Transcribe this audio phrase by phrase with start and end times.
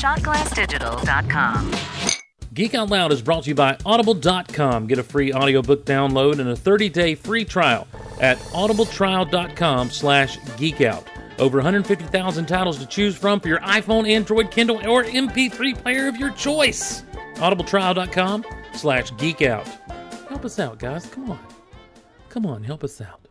[0.00, 1.72] shotglassdigital.com.
[2.54, 4.86] Geek Out Loud is brought to you by Audible.com.
[4.86, 7.86] Get a free audiobook download and a 30-day free trial
[8.18, 11.04] at audibletrial.com slash geekout.
[11.38, 16.16] Over 150,000 titles to choose from for your iPhone, Android, Kindle, or MP3 player of
[16.16, 17.02] your choice.
[17.34, 19.66] audibletrial.com slash geekout.
[20.28, 21.04] Help us out, guys.
[21.06, 21.46] Come on.
[22.30, 23.25] Come on, help us out.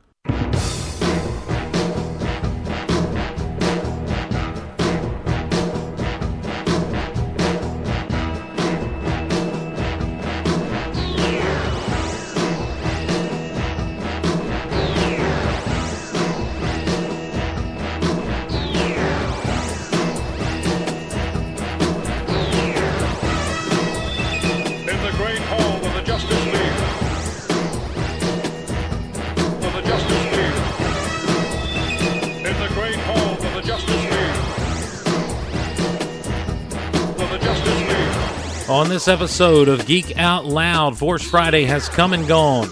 [38.76, 42.70] On this episode of Geek Out Loud, Force Friday has come and gone,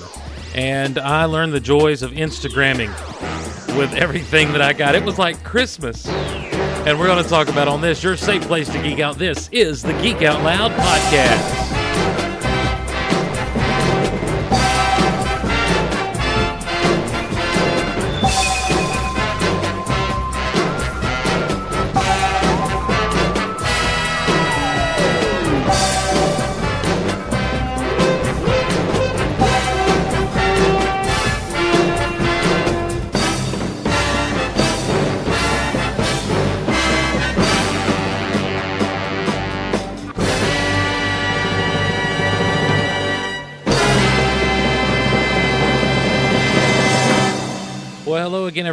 [0.53, 2.89] and I learned the joys of Instagramming
[3.77, 4.95] with everything that I got.
[4.95, 6.05] It was like Christmas.
[6.05, 9.17] And we're going to talk about on this, your safe place to geek out.
[9.17, 11.72] This is the Geek Out Loud podcast.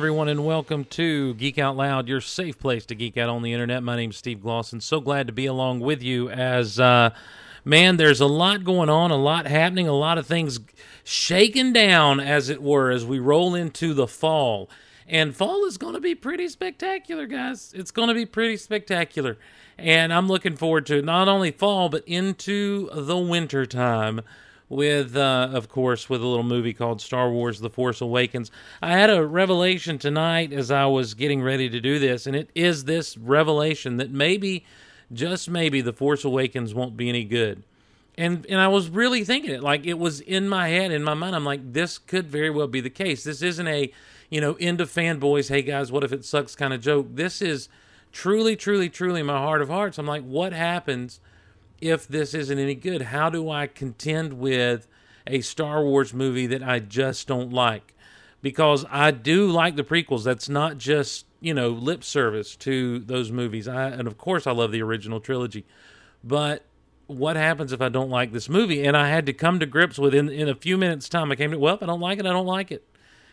[0.00, 3.52] Everyone, and welcome to Geek Out Loud, your safe place to geek out on the
[3.52, 3.82] internet.
[3.82, 4.80] My name's Steve Glosson.
[4.80, 7.10] So glad to be along with you as, uh,
[7.66, 10.58] man, there's a lot going on, a lot happening, a lot of things
[11.04, 14.70] shaking down, as it were, as we roll into the fall.
[15.06, 17.74] And fall is going to be pretty spectacular, guys.
[17.76, 19.36] It's going to be pretty spectacular.
[19.76, 21.04] And I'm looking forward to it.
[21.04, 24.22] not only fall, but into the winter time
[24.70, 28.50] with, uh, of course, with a little movie called Star Wars The Force Awakens.
[28.80, 32.48] I had a revelation tonight as I was getting ready to do this, and it
[32.54, 34.64] is this revelation that maybe,
[35.12, 37.64] just maybe, The Force Awakens won't be any good.
[38.16, 41.14] And and I was really thinking it, like it was in my head, in my
[41.14, 41.34] mind.
[41.34, 43.24] I'm like, this could very well be the case.
[43.24, 43.92] This isn't a,
[44.28, 47.06] you know, into fanboys, hey guys, what if it sucks kind of joke.
[47.14, 47.68] This is
[48.12, 49.98] truly, truly, truly my heart of hearts.
[49.98, 51.18] I'm like, what happens
[51.80, 53.02] if this isn't any good?
[53.02, 54.86] How do I contend with
[55.26, 57.94] a Star Wars movie that I just don't like?
[58.42, 60.24] Because I do like the prequels.
[60.24, 63.68] That's not just, you know, lip service to those movies.
[63.68, 65.66] I and of course I love the original trilogy.
[66.24, 66.64] But
[67.06, 68.84] what happens if I don't like this movie?
[68.84, 71.36] And I had to come to grips with in in a few minutes time I
[71.36, 72.84] came to well, if I don't like it, I don't like it.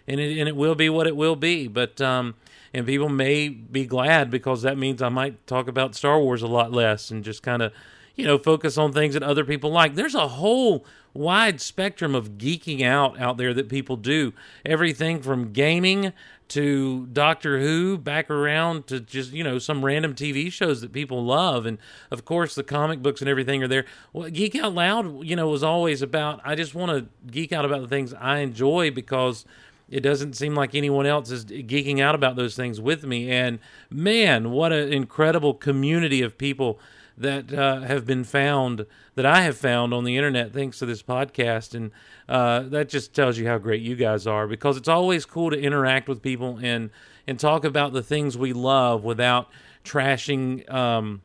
[0.07, 1.67] And it and it will be what it will be.
[1.67, 2.35] But um
[2.73, 6.47] and people may be glad because that means I might talk about Star Wars a
[6.47, 7.71] lot less and just kind of
[8.17, 9.95] you know, focus on things that other people like.
[9.95, 14.33] There's a whole wide spectrum of geeking out out there that people do.
[14.65, 16.11] Everything from gaming
[16.49, 21.23] to Doctor Who, back around to just, you know, some random TV shows that people
[21.23, 21.65] love.
[21.65, 21.77] And
[22.09, 23.85] of course, the comic books and everything are there.
[24.13, 27.65] Well, Geek Out Loud, you know, was always about, I just want to geek out
[27.65, 29.45] about the things I enjoy because
[29.89, 33.29] it doesn't seem like anyone else is geeking out about those things with me.
[33.29, 36.79] And man, what an incredible community of people
[37.17, 38.85] that uh, have been found
[39.15, 41.91] that I have found on the internet thanks to this podcast, and
[42.29, 45.59] uh, that just tells you how great you guys are because it's always cool to
[45.59, 46.91] interact with people and
[47.25, 49.49] and talk about the things we love without
[49.83, 51.21] trashing um,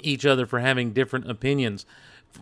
[0.00, 1.86] each other for having different opinions.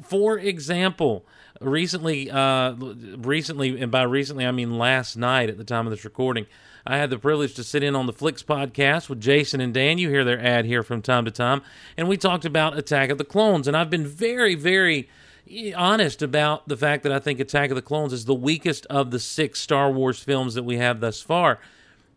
[0.03, 1.25] For example,
[1.61, 6.05] recently, uh, recently, and by recently I mean last night at the time of this
[6.05, 6.47] recording,
[6.87, 9.99] I had the privilege to sit in on the Flicks podcast with Jason and Dan.
[9.99, 11.63] You hear their ad here from time to time,
[11.97, 13.69] and we talked about Attack of the Clones.
[13.69, 15.09] And I've been very, very
[15.77, 19.11] honest about the fact that I think Attack of the Clones is the weakest of
[19.11, 21.59] the six Star Wars films that we have thus far.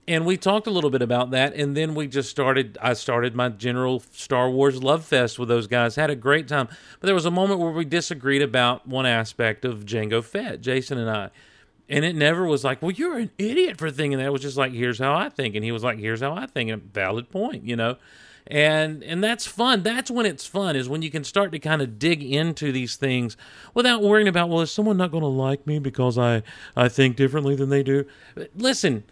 [0.06, 2.78] And we talked a little bit about that, and then we just started.
[2.82, 5.96] I started my general Star Wars love fest with those guys.
[5.96, 6.68] Had a great time,
[7.00, 10.98] but there was a moment where we disagreed about one aspect of Jango Fett, Jason
[10.98, 11.30] and I,
[11.90, 14.58] and it never was like, "Well, you're an idiot for thinking that." It was just
[14.58, 17.30] like, "Here's how I think," and he was like, "Here's how I think," and valid
[17.30, 17.98] point, you know.
[18.48, 19.84] And and that's fun.
[19.84, 22.98] That's when it's fun is when you can start to kind of dig into these
[22.98, 23.38] things
[23.74, 26.44] without worrying about, well, is someone not going to like me because I
[26.76, 28.06] I think differently than they do?
[28.56, 29.04] Listen,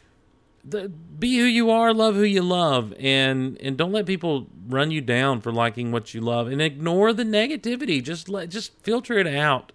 [0.65, 4.91] the, be who you are, love who you love, and and don't let people run
[4.91, 8.03] you down for liking what you love, and ignore the negativity.
[8.03, 9.71] Just let just filter it out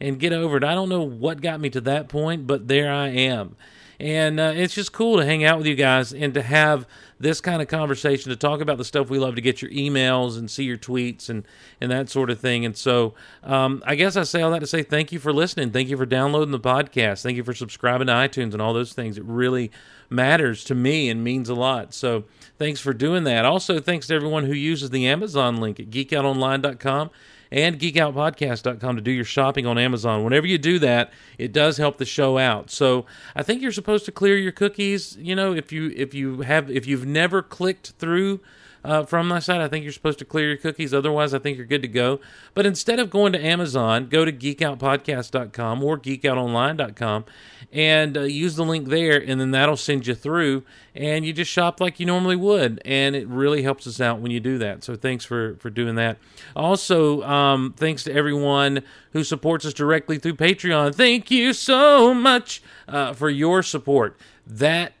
[0.00, 0.64] and get over it.
[0.64, 3.56] I don't know what got me to that point, but there I am.
[4.00, 6.86] And uh, it's just cool to hang out with you guys and to have
[7.18, 10.38] this kind of conversation to talk about the stuff we love to get your emails
[10.38, 11.46] and see your tweets and,
[11.82, 12.64] and that sort of thing.
[12.64, 15.70] And so um, I guess I say all that to say thank you for listening.
[15.70, 17.22] Thank you for downloading the podcast.
[17.22, 19.18] Thank you for subscribing to iTunes and all those things.
[19.18, 19.70] It really
[20.08, 21.92] matters to me and means a lot.
[21.92, 22.24] So
[22.58, 23.44] thanks for doing that.
[23.44, 27.10] Also, thanks to everyone who uses the Amazon link at geekoutonline.com
[27.52, 30.24] and geekoutpodcast.com to do your shopping on Amazon.
[30.24, 32.70] Whenever you do that, it does help the show out.
[32.70, 35.16] So I think you're supposed to clear your cookies.
[35.16, 38.40] You know, if you if you have if you've never clicked through
[38.84, 39.60] uh, from my site.
[39.60, 40.94] I think you're supposed to clear your cookies.
[40.94, 42.20] Otherwise, I think you're good to go.
[42.54, 47.24] But instead of going to Amazon, go to geekoutpodcast.com or geekoutonline.com
[47.72, 50.64] and uh, use the link there, and then that'll send you through.
[50.94, 54.32] And you just shop like you normally would, and it really helps us out when
[54.32, 54.82] you do that.
[54.82, 56.18] So thanks for for doing that.
[56.56, 58.82] Also, um, thanks to everyone
[59.12, 60.94] who supports us directly through Patreon.
[60.94, 64.18] Thank you so much uh, for your support.
[64.46, 64.94] That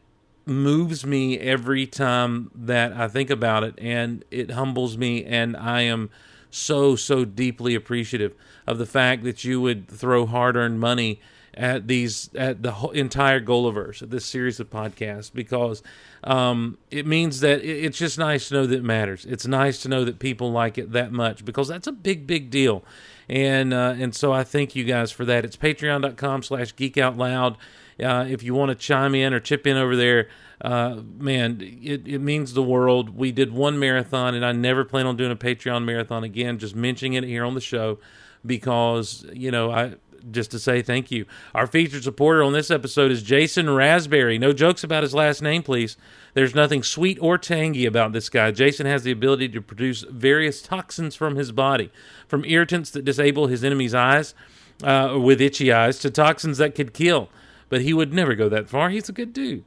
[0.50, 5.82] moves me every time that I think about it, and it humbles me, and I
[5.82, 6.10] am
[6.50, 8.34] so so deeply appreciative
[8.66, 11.20] of the fact that you would throw hard-earned money
[11.54, 15.82] at these at the entire Golaverse, at this series of podcasts, because
[16.24, 19.24] um, it means that it, it's just nice to know that it matters.
[19.24, 22.50] It's nice to know that people like it that much because that's a big big
[22.50, 22.84] deal,
[23.28, 25.44] and uh, and so I thank you guys for that.
[25.44, 27.56] It's Patreon.com/slash Geek Out Loud.
[28.02, 30.28] Uh, if you want to chime in or chip in over there,
[30.62, 33.16] uh, man, it, it means the world.
[33.16, 36.58] We did one marathon, and I never plan on doing a Patreon marathon again.
[36.58, 37.98] Just mentioning it here on the show
[38.44, 39.94] because you know I
[40.30, 41.24] just to say thank you.
[41.54, 44.38] Our featured supporter on this episode is Jason Raspberry.
[44.38, 45.96] No jokes about his last name, please.
[46.34, 48.50] There's nothing sweet or tangy about this guy.
[48.50, 51.90] Jason has the ability to produce various toxins from his body,
[52.28, 54.34] from irritants that disable his enemy's eyes
[54.82, 57.30] uh, with itchy eyes to toxins that could kill
[57.70, 58.90] but he would never go that far.
[58.90, 59.64] He's a good dude.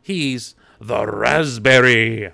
[0.00, 2.30] He's the Raspberry.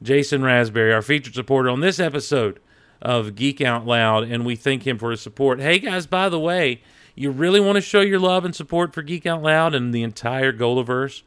[0.00, 2.60] Jason Raspberry, our featured supporter on this episode
[3.02, 5.58] of Geek Out Loud, and we thank him for his support.
[5.60, 6.82] Hey guys, by the way,
[7.14, 10.02] you really want to show your love and support for Geek Out Loud and the
[10.02, 11.22] entire Golaverse?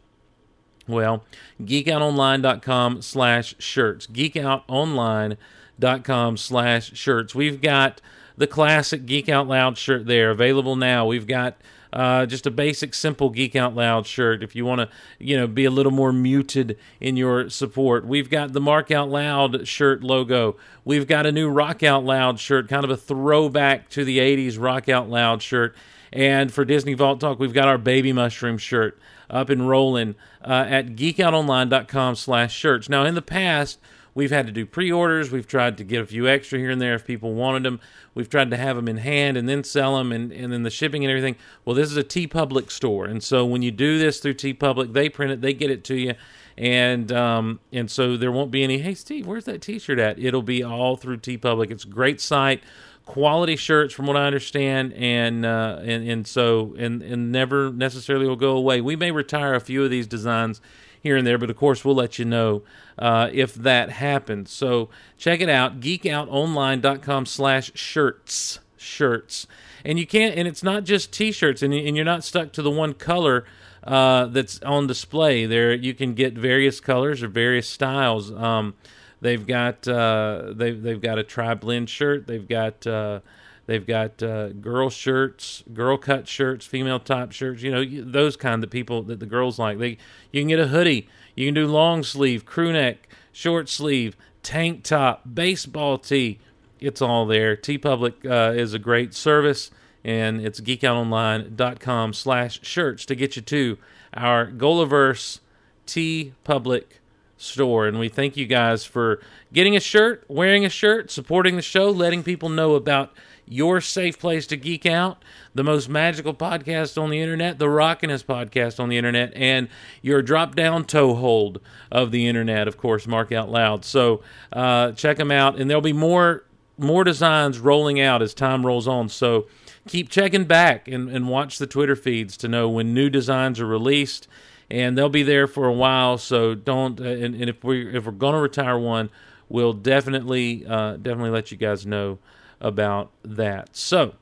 [0.88, 1.25] Well,
[1.62, 4.07] geekoutonline.com slash shirts.
[4.07, 7.36] Geekoutonline.com slash shirts.
[7.36, 8.01] We've got
[8.38, 11.06] the classic Geek Out Loud shirt there available now.
[11.06, 11.57] We've got
[11.91, 14.44] uh, just a basic, simple Geek Out Loud shirt.
[14.44, 18.30] If you want to, you know, be a little more muted in your support, we've
[18.30, 20.56] got the Mark Out Loud shirt logo.
[20.86, 24.59] We've got a new Rock Out Loud shirt, kind of a throwback to the '80s
[24.59, 25.75] Rock Out Loud shirt.
[26.12, 29.00] And for Disney Vault Talk, we've got our Baby Mushroom shirt
[29.30, 32.89] up and rolling uh, at geekoutonline.com slash shirts.
[32.89, 33.80] Now, in the past
[34.19, 35.31] We've had to do pre-orders.
[35.31, 37.80] We've tried to get a few extra here and there if people wanted them.
[38.13, 40.69] We've tried to have them in hand and then sell them, and, and then the
[40.69, 41.38] shipping and everything.
[41.63, 45.07] Well, this is a TeePublic store, and so when you do this through TeePublic, they
[45.07, 46.16] print it, they get it to you,
[46.57, 48.80] and um, and so there won't be any.
[48.80, 50.19] Hey, Steve, where's that T-shirt at?
[50.19, 51.72] It'll be all through TeePublic.
[51.72, 52.62] It's a great site
[53.06, 58.27] quality shirts from what I understand, and uh, and and so and and never necessarily
[58.27, 58.81] will go away.
[58.81, 60.60] We may retire a few of these designs
[61.01, 62.62] here and there, but of course we'll let you know
[62.98, 64.51] uh, if that happens.
[64.51, 68.60] So check it out, geekoutonline.com slash shirts.
[68.77, 69.48] Shirts.
[69.84, 72.72] And you can't, and it's not just t-shirts, and, and you're not stuck to the
[72.72, 73.46] one color
[73.84, 75.46] uh, that's on display.
[75.46, 78.32] There, you can get various colors or various styles.
[78.32, 78.75] Um,
[79.22, 82.27] they've got uh, they've they've got a tri blend shirt.
[82.27, 83.22] They've got uh,
[83.70, 87.62] They've got uh, girl shirts, girl cut shirts, female top shirts.
[87.62, 89.78] You know those kind that people that the girls like.
[89.78, 90.00] They
[90.32, 91.08] you can get a hoodie.
[91.36, 96.40] You can do long sleeve, crew neck, short sleeve, tank top, baseball tee.
[96.80, 97.56] It's all there.
[97.56, 99.70] TeePublic uh, is a great service,
[100.04, 103.78] and it's geekoutonline.com slash shirts to get you to
[104.16, 105.42] our Golaverse
[105.86, 107.02] T Public
[107.38, 107.86] store.
[107.86, 109.22] And we thank you guys for
[109.54, 113.14] getting a shirt, wearing a shirt, supporting the show, letting people know about
[113.50, 115.24] your safe place to geek out,
[115.56, 119.68] the most magical podcast on the internet, the Rockinest podcast on the internet, and
[120.01, 121.60] your drop down toe hold
[121.91, 123.84] of the internet, of course, Mark Out Loud.
[123.84, 124.22] So
[124.53, 126.46] uh, check them out, and there'll be more
[126.77, 129.10] more designs rolling out as time rolls on.
[129.10, 129.48] So
[129.86, 133.65] keep checking back and, and watch the Twitter feeds to know when new designs are
[133.65, 134.29] released.
[134.72, 137.01] And they'll be there for a while, so don't.
[137.01, 139.10] Uh, and, and if we if we're gonna retire one,
[139.50, 142.20] we'll definitely uh, definitely let you guys know
[142.62, 143.75] about that.
[143.75, 144.16] So,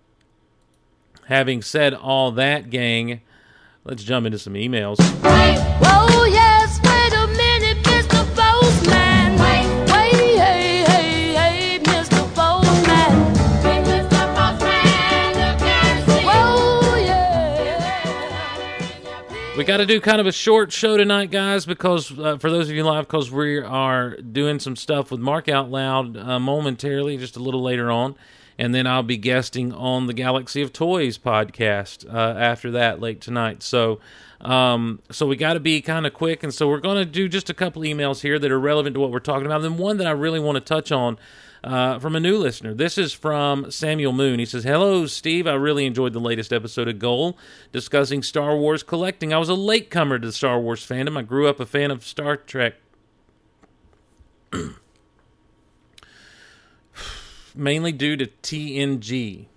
[1.25, 3.22] having said all that, gang,
[3.84, 4.98] let's jump into some emails.
[19.67, 22.75] Got to do kind of a short show tonight, guys, because uh, for those of
[22.77, 27.36] you live, because we are doing some stuff with Mark Out Loud uh, momentarily, just
[27.36, 28.15] a little later on.
[28.57, 33.19] And then I'll be guesting on the Galaxy of Toys podcast uh, after that late
[33.19, 33.62] tonight.
[33.62, 34.00] So,
[34.39, 37.27] um, so we got to be kind of quick, and so we're going to do
[37.27, 39.65] just a couple emails here that are relevant to what we're talking about.
[39.65, 41.19] And then one that I really want to touch on
[41.63, 42.73] uh, from a new listener.
[42.73, 44.39] This is from Samuel Moon.
[44.39, 45.47] He says, Hello, Steve.
[45.47, 47.37] I really enjoyed the latest episode of Goal
[47.71, 49.33] discussing Star Wars collecting.
[49.33, 51.17] I was a latecomer to the Star Wars fandom.
[51.17, 52.75] I grew up a fan of Star Trek.
[57.57, 59.47] mainly due to TNG.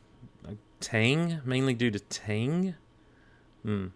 [0.80, 1.40] Tang?
[1.44, 2.74] Mainly due to Tang?
[3.62, 3.88] Hmm.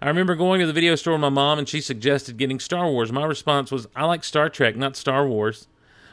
[0.00, 2.90] I remember going to the video store with my mom and she suggested getting Star
[2.90, 3.12] Wars.
[3.12, 5.68] My response was, I like Star Trek, not Star Wars.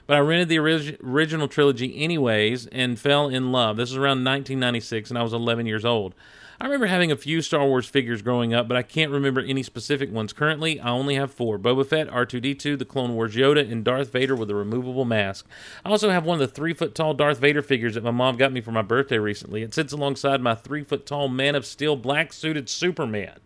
[0.08, 3.78] But I rented the orig- original trilogy anyways and fell in love.
[3.78, 6.16] This was around 1996 and I was 11 years old.
[6.60, 9.62] I remember having a few Star Wars figures growing up, but I can't remember any
[9.62, 10.34] specific ones.
[10.34, 14.36] Currently, I only have four Boba Fett, R2D2, the Clone Wars Yoda, and Darth Vader
[14.36, 15.46] with a removable mask.
[15.86, 18.38] I also have one of the three foot tall Darth Vader figures that my mom
[18.38, 19.62] got me for my birthday recently.
[19.62, 23.38] It sits alongside my three foot tall Man of Steel black suited Superman.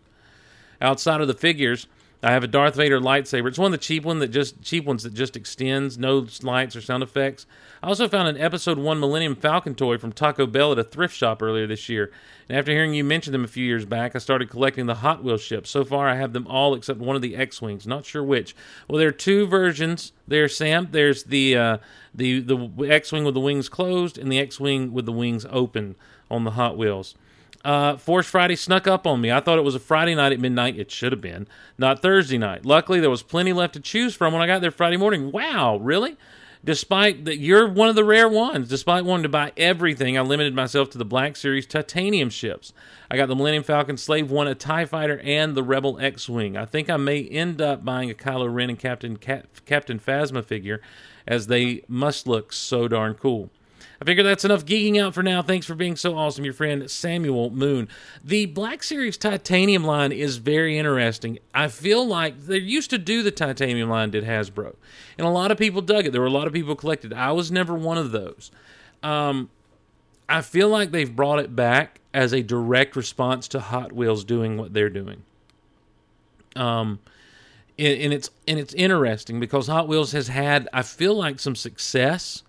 [0.80, 1.86] Outside of the figures,
[2.24, 3.48] I have a Darth Vader lightsaber.
[3.48, 6.76] It's one of the cheap one that just cheap ones that just extends, no lights
[6.76, 7.46] or sound effects.
[7.82, 11.16] I also found an Episode One Millennium Falcon toy from Taco Bell at a thrift
[11.16, 12.12] shop earlier this year.
[12.48, 15.24] And after hearing you mention them a few years back, I started collecting the Hot
[15.24, 15.68] Wheels ships.
[15.68, 17.88] So far, I have them all except one of the X-wings.
[17.88, 18.54] Not sure which.
[18.86, 20.12] Well, there are two versions.
[20.28, 20.88] There, Sam.
[20.92, 21.78] There's the uh,
[22.14, 25.96] the the X-wing with the wings closed and the X-wing with the wings open
[26.30, 27.16] on the Hot Wheels.
[27.64, 29.30] Uh, Force Friday snuck up on me.
[29.30, 30.78] I thought it was a Friday night at midnight.
[30.78, 31.46] It should have been,
[31.78, 32.64] not Thursday night.
[32.66, 35.30] Luckily, there was plenty left to choose from when I got there Friday morning.
[35.30, 36.16] Wow, really?
[36.64, 38.68] Despite that, you're one of the rare ones.
[38.68, 42.72] Despite wanting to buy everything, I limited myself to the Black Series titanium ships.
[43.10, 46.56] I got the Millennium Falcon, Slave One, a Tie Fighter, and the Rebel X-wing.
[46.56, 50.44] I think I may end up buying a Kylo Ren and Captain Cap- Captain Phasma
[50.44, 50.80] figure,
[51.26, 53.50] as they must look so darn cool.
[54.02, 55.42] I figure that's enough geeking out for now.
[55.42, 57.86] Thanks for being so awesome, your friend Samuel Moon.
[58.24, 61.38] The Black Series Titanium line is very interesting.
[61.54, 64.74] I feel like they used to do the Titanium line, did Hasbro,
[65.16, 66.10] and a lot of people dug it.
[66.10, 67.12] There were a lot of people collected.
[67.12, 68.50] I was never one of those.
[69.04, 69.50] Um,
[70.28, 74.56] I feel like they've brought it back as a direct response to Hot Wheels doing
[74.56, 75.22] what they're doing.
[76.56, 76.98] Um,
[77.78, 81.54] and, and it's and it's interesting because Hot Wheels has had, I feel like, some
[81.54, 82.42] success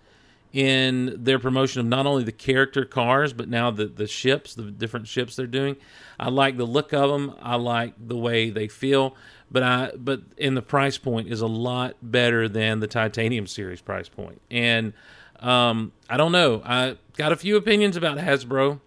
[0.54, 4.70] in their promotion of not only the character cars but now the the ships, the
[4.70, 5.76] different ships they're doing.
[6.18, 7.34] I like the look of them.
[7.42, 9.16] I like the way they feel,
[9.50, 13.80] but I but in the price point is a lot better than the Titanium series
[13.80, 14.40] price point.
[14.48, 14.92] And
[15.40, 16.62] um, I don't know.
[16.64, 18.80] I got a few opinions about Hasbro.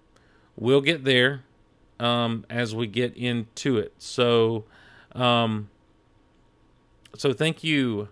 [0.56, 1.44] We'll get there
[2.00, 3.94] um, as we get into it.
[3.98, 4.64] So,
[5.12, 5.70] um,
[7.18, 8.08] so thank you,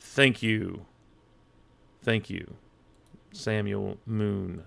[0.00, 0.86] thank you,
[2.02, 2.54] thank you.
[3.32, 4.64] Samuel Moon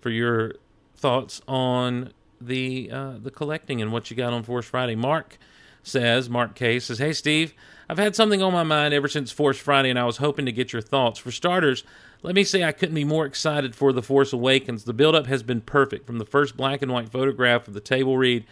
[0.00, 0.54] for your
[0.94, 4.94] thoughts on the uh, the collecting and what you got on Force Friday.
[4.94, 5.38] Mark
[5.82, 7.54] says, Mark K says, "Hey Steve,
[7.88, 10.52] I've had something on my mind ever since Force Friday, and I was hoping to
[10.52, 11.18] get your thoughts.
[11.18, 11.84] For starters,
[12.22, 14.84] let me say I couldn't be more excited for The Force Awakens.
[14.84, 18.16] The build-up has been perfect from the first black and white photograph of the table
[18.16, 18.44] read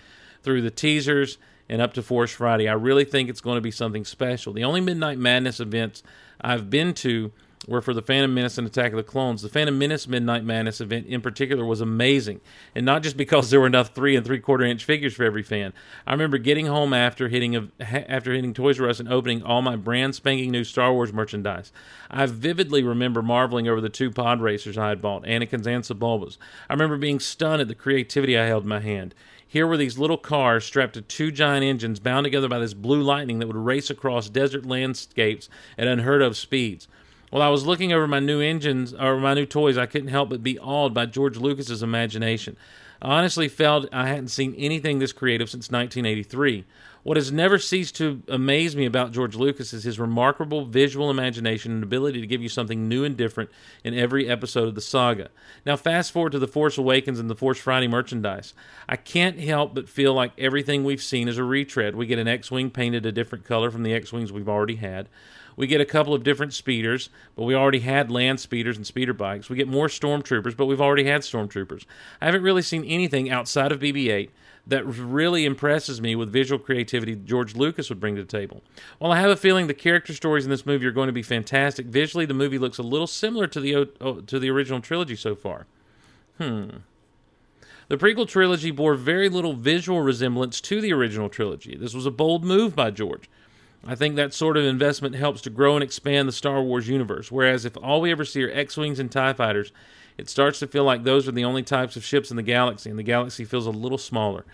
[0.42, 2.68] through the teasers." And up to Force Friday.
[2.68, 4.52] I really think it's going to be something special.
[4.52, 6.04] The only Midnight Madness events
[6.40, 7.32] I've been to
[7.66, 9.42] were for the Phantom Menace and Attack of the Clones.
[9.42, 12.40] The Phantom Menace Midnight Madness event in particular was amazing,
[12.74, 15.42] and not just because there were enough three and three quarter inch figures for every
[15.42, 15.72] fan.
[16.06, 19.62] I remember getting home after hitting a, after hitting Toys R Us and opening all
[19.62, 21.72] my brand spanking new Star Wars merchandise.
[22.10, 26.38] I vividly remember marveling over the two pod racers I had bought, Anakin's and Sebulba's.
[26.70, 29.14] I remember being stunned at the creativity I held in my hand.
[29.48, 33.00] Here were these little cars strapped to two giant engines bound together by this blue
[33.00, 36.88] lightning that would race across desert landscapes at unheard of speeds.
[37.30, 40.30] While I was looking over my new engines or my new toys, I couldn't help
[40.30, 42.56] but be awed by George Lucas's imagination.
[43.02, 46.64] I honestly felt I hadn't seen anything this creative since 1983.
[47.02, 51.70] What has never ceased to amaze me about George Lucas is his remarkable visual imagination
[51.70, 53.50] and ability to give you something new and different
[53.84, 55.28] in every episode of the saga.
[55.64, 58.54] Now, fast forward to The Force Awakens and The Force Friday merchandise.
[58.88, 61.94] I can't help but feel like everything we've seen is a retread.
[61.94, 64.76] We get an X Wing painted a different color from the X Wings we've already
[64.76, 65.08] had.
[65.56, 69.14] We get a couple of different speeders, but we already had land speeders and speeder
[69.14, 69.48] bikes.
[69.48, 71.86] We get more stormtroopers, but we've already had stormtroopers.
[72.20, 74.30] I haven't really seen anything outside of BB 8
[74.66, 78.62] that really impresses me with visual creativity George Lucas would bring to the table.
[78.98, 81.22] While I have a feeling the character stories in this movie are going to be
[81.22, 85.34] fantastic, visually the movie looks a little similar to the to the original trilogy so
[85.34, 85.66] far.
[86.38, 86.68] Hmm.
[87.88, 91.76] The prequel trilogy bore very little visual resemblance to the original trilogy.
[91.76, 93.30] This was a bold move by George.
[93.84, 97.30] I think that sort of investment helps to grow and expand the Star Wars universe.
[97.30, 99.72] Whereas if all we ever see are X Wings and TIE fighters,
[100.18, 102.90] it starts to feel like those are the only types of ships in the galaxy,
[102.90, 104.44] and the galaxy feels a little smaller.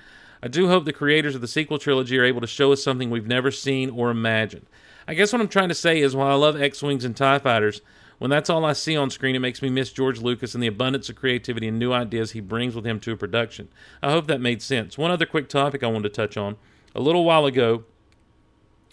[0.43, 3.11] I do hope the creators of the sequel trilogy are able to show us something
[3.11, 4.67] we've never seen or imagined.
[5.07, 7.38] I guess what I'm trying to say is while I love X Wings and TIE
[7.38, 7.81] fighters,
[8.19, 10.69] when that's all I see on screen, it makes me miss George Lucas and the
[10.69, 13.69] abundance of creativity and new ideas he brings with him to a production.
[14.02, 14.97] I hope that made sense.
[14.97, 16.57] One other quick topic I wanted to touch on.
[16.95, 17.85] A little while ago,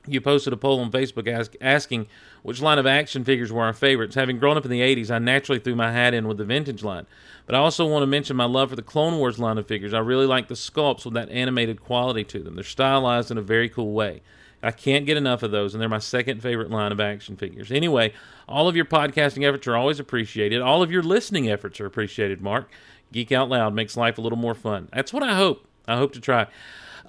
[0.08, 2.08] you posted a poll on Facebook ask, asking
[2.44, 4.16] which line of action figures were our favorites.
[4.16, 6.84] Having grown up in the 80s, I naturally threw my hat in with the vintage
[6.84, 7.06] line.
[7.46, 9.94] But I also want to mention my love for the Clone Wars line of figures.
[9.94, 12.56] I really like the sculpts with that animated quality to them.
[12.56, 14.22] They're stylized in a very cool way.
[14.62, 17.72] I can't get enough of those, and they're my second favorite line of action figures.
[17.72, 18.14] Anyway,
[18.48, 20.62] all of your podcasting efforts are always appreciated.
[20.62, 22.70] All of your listening efforts are appreciated, Mark.
[23.12, 24.90] Geek Out Loud makes life a little more fun.
[24.94, 25.66] That's what I hope.
[25.90, 26.44] I hope to try.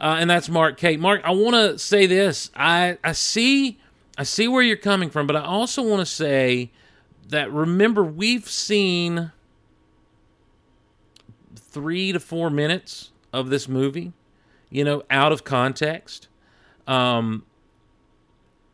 [0.00, 0.98] Uh, and that's Mark Kate.
[0.98, 2.50] Mark, I want to say this.
[2.56, 3.78] I I see
[4.16, 6.70] I see where you're coming from, but I also want to say
[7.28, 9.32] that remember we've seen
[11.54, 14.12] three to four minutes of this movie,
[14.70, 16.28] you know, out of context.
[16.86, 17.44] Um,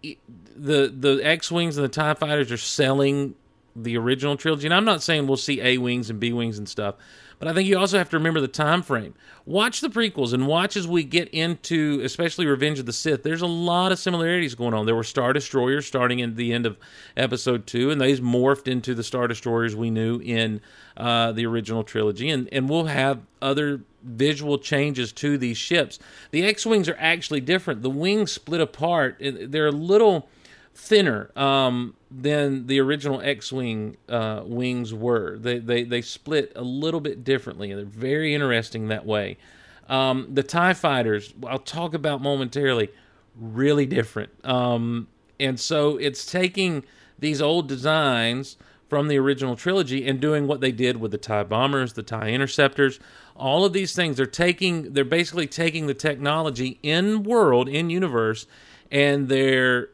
[0.02, 3.34] the the X wings and the Tie fighters are selling
[3.74, 6.68] the original trilogy, and I'm not saying we'll see A wings and B wings and
[6.68, 6.94] stuff,
[7.38, 9.14] but I think you also have to remember the time frame.
[9.44, 13.22] Watch the prequels and watch as we get into, especially Revenge of the Sith.
[13.22, 14.86] There's a lot of similarities going on.
[14.86, 16.76] There were Star Destroyers starting at the end of
[17.16, 20.60] Episode Two, and these morphed into the Star Destroyers we knew in
[20.96, 25.98] uh, the original trilogy, and and we'll have other visual changes to these ships.
[26.30, 27.82] The X wings are actually different.
[27.82, 29.20] The wings split apart.
[29.20, 30.28] They're a little
[30.76, 35.38] thinner um, than the original X-wing uh, wings were.
[35.38, 39.38] They, they they split a little bit differently, and they're very interesting that way.
[39.88, 42.90] Um, the Tie fighters, I'll talk about momentarily,
[43.34, 44.30] really different.
[44.44, 45.08] Um,
[45.40, 46.84] and so it's taking
[47.18, 48.56] these old designs
[48.88, 52.28] from the original trilogy and doing what they did with the Tie bombers, the Tie
[52.30, 53.00] interceptors,
[53.34, 54.16] all of these things.
[54.16, 58.46] They're taking, they're basically taking the technology in world, in universe,
[58.90, 59.90] and they're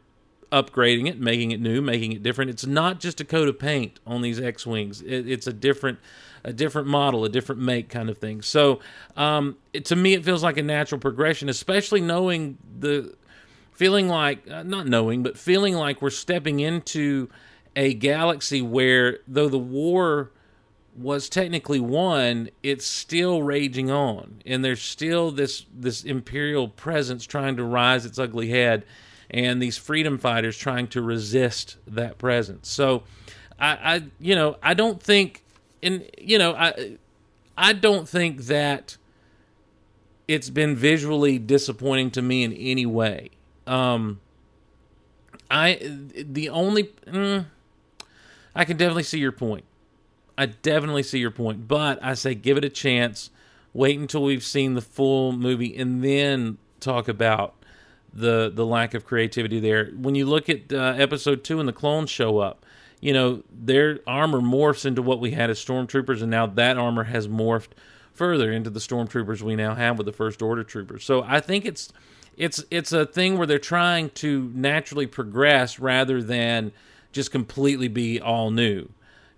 [0.53, 2.51] upgrading it, making it new, making it different.
[2.51, 5.01] It's not just a coat of paint on these X wings.
[5.01, 5.99] It, it's a different,
[6.45, 8.43] a different model, a different make kind of thing.
[8.43, 8.81] So,
[9.17, 13.15] um, it, to me, it feels like a natural progression, especially knowing the
[13.73, 17.29] feeling like uh, not knowing, but feeling like we're stepping into
[17.75, 20.31] a galaxy where though the war
[20.95, 27.57] was technically won, it's still raging on, and there's still this this imperial presence trying
[27.57, 28.85] to rise its ugly head
[29.33, 32.69] and these freedom fighters trying to resist that presence.
[32.69, 33.05] So,
[33.59, 35.43] I, I you know, I don't think,
[35.83, 36.99] and you know, I,
[37.57, 38.97] I don't think that
[40.29, 43.31] it's been visually disappointing to me in any way.
[43.67, 44.21] Um,
[45.51, 47.47] I the only, mm,
[48.55, 49.65] I can definitely see your point.
[50.37, 53.31] I definitely see your point, but I say give it a chance.
[53.75, 57.55] Wait until we've seen the full movie and then talk about
[58.13, 59.87] the the lack of creativity there.
[59.97, 62.65] When you look at uh, episode two and the clones show up,
[63.01, 67.05] you know their armor morphs into what we had as stormtroopers, and now that armor
[67.05, 67.71] has morphed
[68.13, 71.05] further into the stormtroopers we now have with the first order troopers.
[71.05, 71.93] So I think it's
[72.37, 76.73] it's it's a thing where they're trying to naturally progress rather than
[77.13, 78.89] just completely be all new.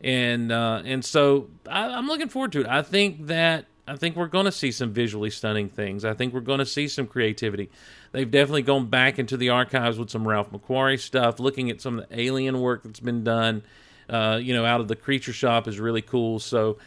[0.00, 2.66] And uh, and so I, I'm looking forward to it.
[2.66, 6.04] I think that I think we're going to see some visually stunning things.
[6.04, 7.70] I think we're going to see some creativity.
[8.12, 11.98] They've definitely gone back into the archives with some Ralph McQuarrie stuff, looking at some
[11.98, 13.62] of the alien work that's been done.
[14.08, 16.38] Uh, you know, out of the creature shop is really cool.
[16.38, 16.78] So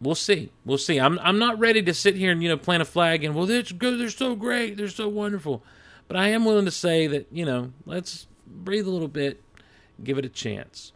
[0.00, 0.50] we'll see.
[0.64, 0.98] We'll see.
[0.98, 3.46] I'm I'm not ready to sit here and you know plant a flag and well,
[3.46, 3.98] they're good.
[3.98, 4.76] They're so great.
[4.76, 5.62] They're so wonderful.
[6.08, 9.42] But I am willing to say that you know, let's breathe a little bit,
[10.02, 10.92] give it a chance.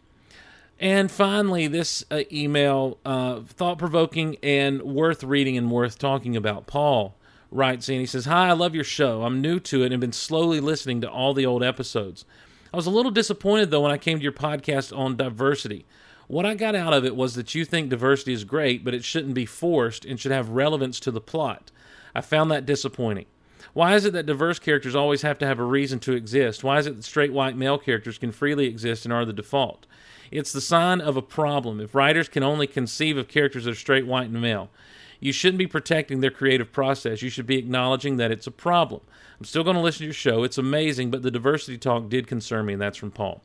[0.81, 6.67] And finally, this uh, email, uh, thought provoking and worth reading and worth talking about.
[6.67, 7.15] Paul
[7.51, 9.25] writes in, he says, Hi, I love your show.
[9.25, 12.25] I'm new to it and been slowly listening to all the old episodes.
[12.73, 15.85] I was a little disappointed, though, when I came to your podcast on diversity.
[16.29, 19.05] What I got out of it was that you think diversity is great, but it
[19.05, 21.71] shouldn't be forced and should have relevance to the plot.
[22.15, 23.27] I found that disappointing.
[23.75, 26.65] Why is it that diverse characters always have to have a reason to exist?
[26.65, 29.87] Why is it that straight white male characters can freely exist and are the default?
[30.31, 33.75] It's the sign of a problem if writers can only conceive of characters that are
[33.75, 34.71] straight, white, and male.
[35.19, 37.21] You shouldn't be protecting their creative process.
[37.21, 39.03] You should be acknowledging that it's a problem.
[39.39, 40.45] I'm still going to listen to your show.
[40.45, 43.43] It's amazing, but the diversity talk did concern me, and that's from Paul.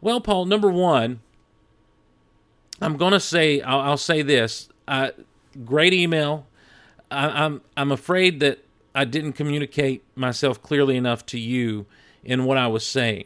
[0.00, 1.20] Well, Paul, number one,
[2.80, 4.68] I'm going to say, I'll, I'll say this.
[4.86, 5.10] Uh,
[5.64, 6.46] great email.
[7.10, 11.86] I, I'm I'm afraid that I didn't communicate myself clearly enough to you
[12.22, 13.24] in what I was saying.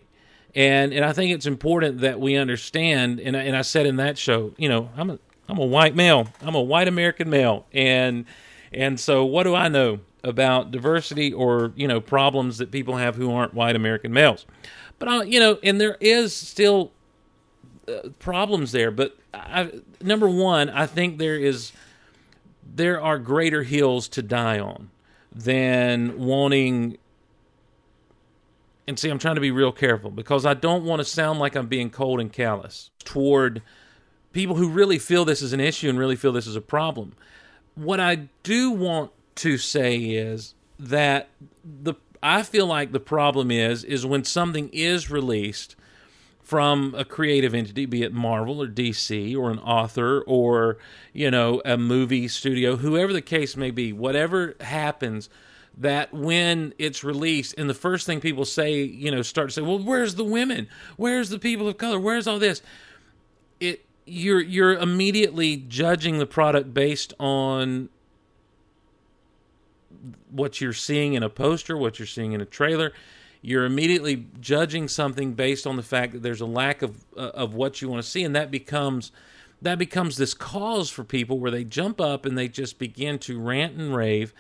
[0.55, 3.21] And and I think it's important that we understand.
[3.21, 5.95] And I, and I said in that show, you know, I'm a I'm a white
[5.95, 6.29] male.
[6.43, 8.25] I'm a white American male, and
[8.73, 13.17] and so what do I know about diversity or you know problems that people have
[13.17, 14.47] who aren't white American males?
[14.99, 16.93] But I, you know, and there is still
[17.89, 18.91] uh, problems there.
[18.91, 19.71] But I,
[20.03, 21.73] number one, I think there is
[22.75, 24.91] there are greater hills to die on
[25.33, 26.99] than wanting
[28.89, 31.55] and see i'm trying to be real careful because i don't want to sound like
[31.55, 33.63] i'm being cold and callous toward
[34.33, 37.15] people who really feel this is an issue and really feel this is a problem.
[37.75, 41.29] What i do want to say is that
[41.65, 45.77] the i feel like the problem is is when something is released
[46.41, 50.79] from a creative entity, be it Marvel or DC or an author or,
[51.13, 55.29] you know, a movie studio, whoever the case may be, whatever happens,
[55.79, 59.63] that when it's released, and the first thing people say, you know, start to say,
[59.63, 60.69] well, where's the women?
[60.97, 61.99] Where's the people of color?
[61.99, 62.63] Where's all this?
[63.61, 67.89] It you're you're immediately judging the product based on
[70.31, 72.93] what you're seeing in a poster, what you're seeing in a trailer
[73.41, 77.55] you're immediately judging something based on the fact that there's a lack of uh, of
[77.55, 79.13] what you want to see and that becomes
[79.61, 83.41] that becomes this cause for people where they jump up and they just begin to
[83.41, 84.33] rant and rave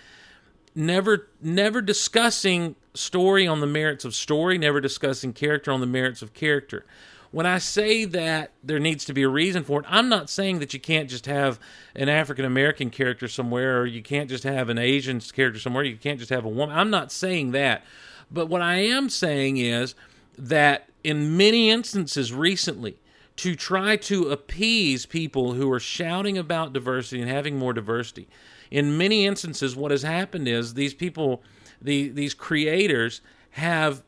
[0.74, 6.22] never never discussing story on the merits of story never discussing character on the merits
[6.22, 6.84] of character
[7.30, 10.60] when I say that there needs to be a reason for it, I'm not saying
[10.60, 11.60] that you can't just have
[11.94, 15.96] an African American character somewhere or you can't just have an Asian character somewhere, you
[15.96, 16.76] can't just have a woman.
[16.76, 17.84] I'm not saying that.
[18.30, 19.94] But what I am saying is
[20.36, 22.98] that in many instances recently,
[23.36, 28.26] to try to appease people who are shouting about diversity and having more diversity,
[28.70, 31.42] in many instances, what has happened is these people,
[31.80, 33.20] the, these creators,
[33.52, 34.02] have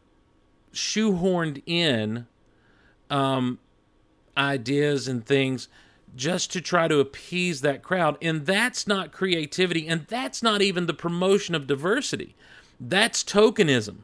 [0.73, 2.27] shoehorned in
[3.09, 3.59] um,
[4.37, 5.69] ideas and things
[6.17, 8.17] just to try to appease that crowd.
[8.21, 12.35] And that's not creativity, and that's not even the promotion of diversity.
[12.79, 13.99] That's tokenism.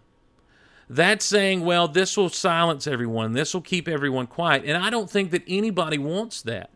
[0.89, 4.65] That's saying, well, this will silence everyone, this will keep everyone quiet.
[4.65, 6.71] And I don't think that anybody wants that.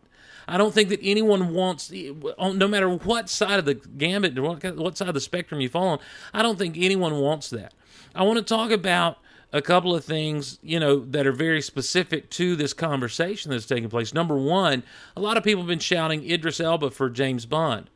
[0.51, 5.07] I don't think that anyone wants, no matter what side of the gambit, what side
[5.07, 5.99] of the spectrum you fall on,
[6.33, 7.73] I don't think anyone wants that.
[8.13, 9.17] I want to talk about
[9.53, 13.89] a couple of things, you know, that are very specific to this conversation that's taking
[13.89, 14.13] place.
[14.13, 14.83] Number one,
[15.15, 17.89] a lot of people have been shouting Idris Elba for James Bond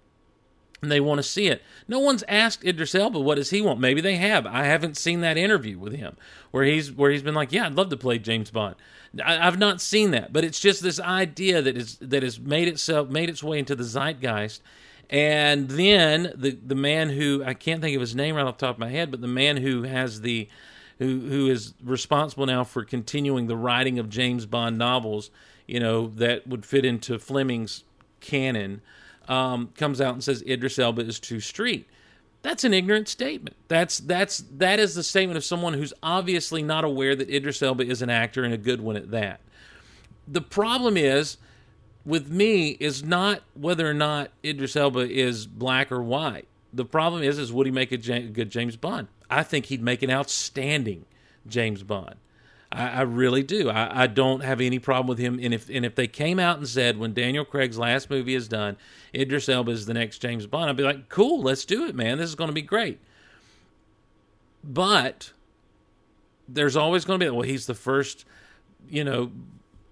[0.81, 1.61] they want to see it.
[1.87, 3.79] No one's asked Idris Elba what does he want.
[3.79, 4.45] Maybe they have.
[4.45, 6.15] I haven't seen that interview with him
[6.51, 8.75] where he's where he's been like, "Yeah, I'd love to play James Bond."
[9.23, 12.67] I, have not seen that, but it's just this idea that is that has made
[12.67, 14.61] itself made its way into the zeitgeist.
[15.09, 18.65] And then the the man who I can't think of his name right off the
[18.65, 20.49] top of my head, but the man who has the
[20.99, 25.29] who who is responsible now for continuing the writing of James Bond novels,
[25.67, 27.83] you know, that would fit into Fleming's
[28.19, 28.81] canon
[29.27, 31.87] um, comes out and says Idris Elba is too street.
[32.41, 33.55] That's an ignorant statement.
[33.67, 37.83] That's that's that is the statement of someone who's obviously not aware that Idris Elba
[37.85, 39.39] is an actor and a good one at that.
[40.27, 41.37] The problem is
[42.05, 46.47] with me is not whether or not Idris Elba is black or white.
[46.71, 49.07] The problem is is would he make a good James Bond?
[49.29, 51.05] I think he'd make an outstanding
[51.47, 52.15] James Bond.
[52.75, 53.69] I, I really do.
[53.69, 55.39] I, I, don't have any problem with him.
[55.41, 58.47] And if and if they came out and said when Daniel Craig's last movie is
[58.47, 58.75] done,
[59.13, 62.17] Idris Elba is the next James Bond, I'd be like, cool, let's do it, man.
[62.17, 62.99] This is going to be great.
[64.63, 65.31] But
[66.49, 68.25] there's always going to be well, he's the first,
[68.89, 69.31] you know.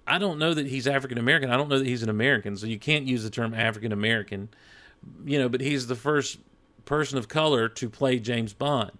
[0.05, 1.49] I don't know that he's African American.
[1.49, 4.49] I don't know that he's an American, so you can't use the term African American.
[5.25, 6.39] You know, but he's the first
[6.83, 8.91] person of color to play James Bond.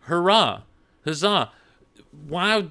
[0.00, 0.62] Hurrah!
[1.04, 1.52] Huzzah!
[2.26, 2.66] Why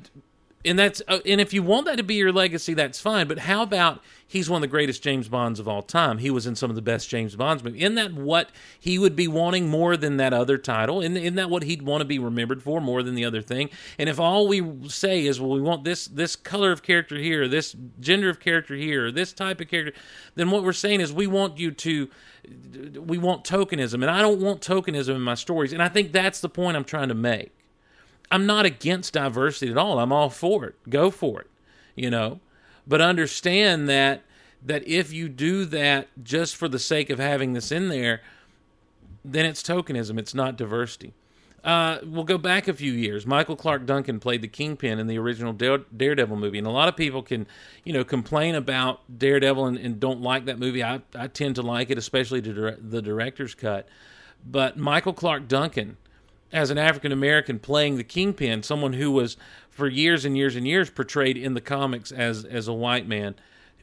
[0.65, 3.27] and that's uh, and if you want that to be your legacy, that's fine.
[3.27, 6.17] But how about he's one of the greatest James Bonds of all time?
[6.17, 7.81] He was in some of the best James Bonds movies.
[7.81, 10.99] Isn't that what he would be wanting more than that other title?
[10.99, 13.69] Isn't, isn't that what he'd want to be remembered for more than the other thing?
[13.97, 17.47] And if all we say is, well, we want this this color of character here,
[17.47, 19.97] this gender of character here, this type of character,
[20.35, 22.09] then what we're saying is we want you to
[22.99, 25.71] we want tokenism, and I don't want tokenism in my stories.
[25.71, 27.53] And I think that's the point I'm trying to make
[28.31, 29.99] I'm not against diversity at all.
[29.99, 30.75] I'm all for it.
[30.89, 31.47] Go for it.
[31.95, 32.39] You know,
[32.87, 34.23] but understand that
[34.65, 38.21] that if you do that just for the sake of having this in there,
[39.23, 40.19] then it's tokenism.
[40.19, 41.13] It's not diversity.
[41.63, 43.25] Uh, we'll go back a few years.
[43.25, 46.95] Michael Clarke Duncan played the Kingpin in the original Daredevil movie, and a lot of
[46.95, 47.47] people can,
[47.83, 50.83] you know, complain about Daredevil and, and don't like that movie.
[50.83, 53.89] I, I tend to like it, especially the director's cut.
[54.45, 55.97] but Michael Clarke Duncan
[56.51, 59.37] as an African American playing the kingpin, someone who was
[59.69, 63.35] for years and years and years portrayed in the comics as as a white man,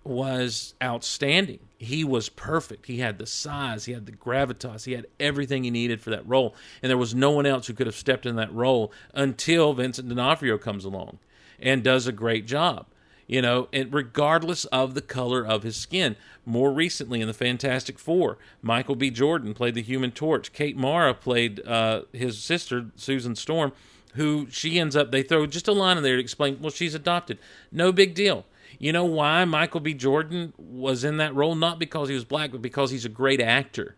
[0.05, 1.61] was outstanding.
[1.79, 2.87] He was perfect.
[2.87, 6.27] He had the size, he had the gravitas, he had everything he needed for that
[6.27, 9.75] role, and there was no one else who could have stepped in that role until
[9.75, 11.19] Vincent D'Onofrio comes along
[11.59, 12.87] and does a great job
[13.27, 16.17] you know, and regardless of the color of his skin.
[16.45, 19.11] More recently, in the Fantastic Four, Michael B.
[19.11, 20.53] Jordan played the Human Torch.
[20.53, 23.73] Kate Mara played uh, his sister, Susan Storm,
[24.15, 25.11] who she ends up.
[25.11, 26.59] They throw just a line in there to explain.
[26.61, 27.39] Well, she's adopted.
[27.73, 28.47] No big deal.
[28.79, 29.93] You know why Michael B.
[29.95, 31.55] Jordan was in that role?
[31.55, 33.97] Not because he was black, but because he's a great actor.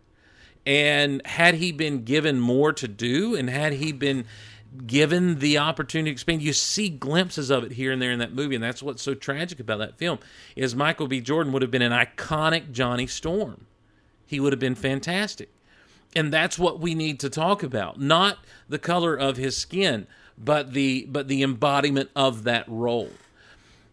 [0.65, 4.25] And had he been given more to do, and had he been
[4.87, 6.43] given the opportunity to expand.
[6.43, 9.15] You see glimpses of it here and there in that movie, and that's what's so
[9.15, 10.19] tragic about that film.
[10.57, 11.21] Is Michael B.
[11.21, 13.67] Jordan would have been an iconic Johnny Storm.
[14.27, 15.51] He would have been fantastic.
[16.15, 18.01] And that's what we need to talk about.
[18.01, 23.11] Not the color of his skin, but the but the embodiment of that role.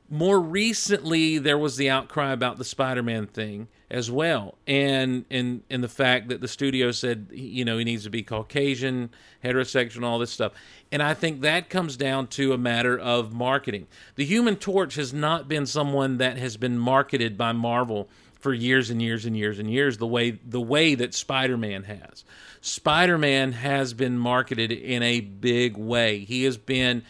[0.10, 5.84] More recently, there was the outcry about the Spider-Man thing as well, and and and
[5.84, 9.10] the fact that the studio said you know he needs to be Caucasian,
[9.44, 10.54] heterosexual, all this stuff.
[10.92, 13.88] And I think that comes down to a matter of marketing.
[14.16, 18.08] The Human Torch has not been someone that has been marketed by Marvel
[18.40, 22.24] for years and years and years and years the way the way that Spider-Man has.
[22.62, 26.20] Spider-Man has been marketed in a big way.
[26.20, 27.04] He has been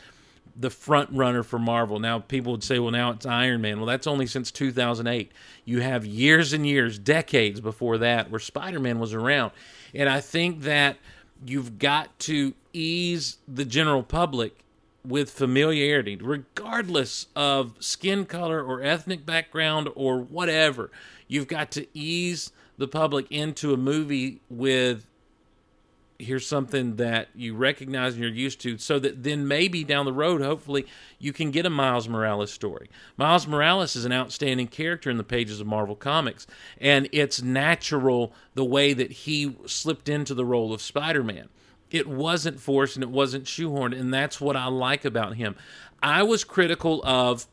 [0.56, 2.00] the front runner for Marvel.
[2.00, 3.78] Now people would say, well, now it's Iron Man.
[3.78, 5.32] Well, that's only since 2008.
[5.66, 9.52] You have years and years, decades before that, where Spider Man was around.
[9.94, 10.98] And I think that
[11.46, 14.60] you've got to ease the general public
[15.04, 20.90] with familiarity, regardless of skin color or ethnic background or whatever.
[21.28, 25.06] You've got to ease the public into a movie with
[26.18, 30.14] here's something that you recognize and you're used to so that then maybe down the
[30.14, 30.86] road hopefully
[31.20, 32.90] you can get a Miles Morales story.
[33.18, 36.48] Miles Morales is an outstanding character in the pages of Marvel Comics
[36.80, 41.50] and it's natural the way that he slipped into the role of Spider-Man.
[41.92, 45.56] It wasn't forced and it wasn't shoehorned and that's what I like about him.
[46.02, 47.48] I was critical of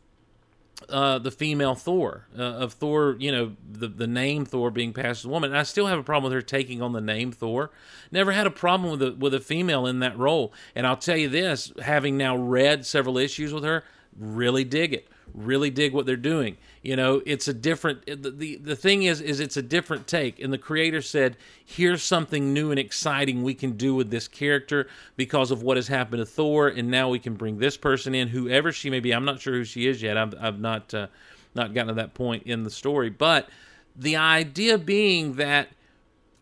[0.93, 5.21] uh, the female Thor uh, of Thor, you know, the the name Thor being passed
[5.21, 5.51] as a woman.
[5.51, 7.71] And I still have a problem with her taking on the name Thor.
[8.11, 10.53] Never had a problem with a with a female in that role.
[10.75, 13.85] And I'll tell you this, having now read several issues with her,
[14.17, 16.57] really dig it really dig what they're doing.
[16.83, 20.41] You know, it's a different the, the the thing is is it's a different take.
[20.41, 24.89] And the creator said, "Here's something new and exciting we can do with this character
[25.17, 28.29] because of what has happened to Thor, and now we can bring this person in,
[28.29, 29.13] whoever she may be.
[29.13, 30.17] I'm not sure who she is yet.
[30.17, 31.07] I've I've not uh,
[31.55, 33.49] not gotten to that point in the story, but
[33.97, 35.69] the idea being that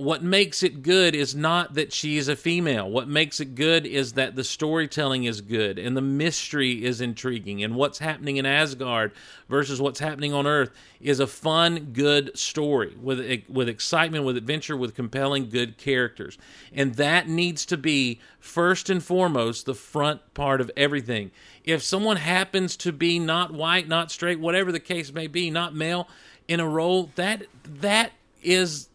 [0.00, 2.90] what makes it good is not that she is a female.
[2.90, 7.62] What makes it good is that the storytelling is good and the mystery is intriguing.
[7.62, 9.12] And what's happening in Asgard
[9.48, 14.76] versus what's happening on Earth is a fun, good story with with excitement, with adventure,
[14.76, 16.36] with compelling, good characters.
[16.72, 21.30] And that needs to be first and foremost the front part of everything.
[21.64, 25.74] If someone happens to be not white, not straight, whatever the case may be, not
[25.74, 26.08] male
[26.48, 28.89] in a role, that that is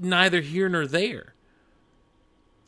[0.00, 1.34] neither here nor there.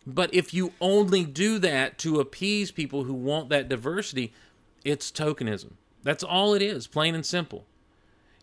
[0.06, 4.32] But if you only do that to appease people who want that diversity,
[4.84, 5.72] it's tokenism.
[6.02, 7.64] That's all it is, plain and simple.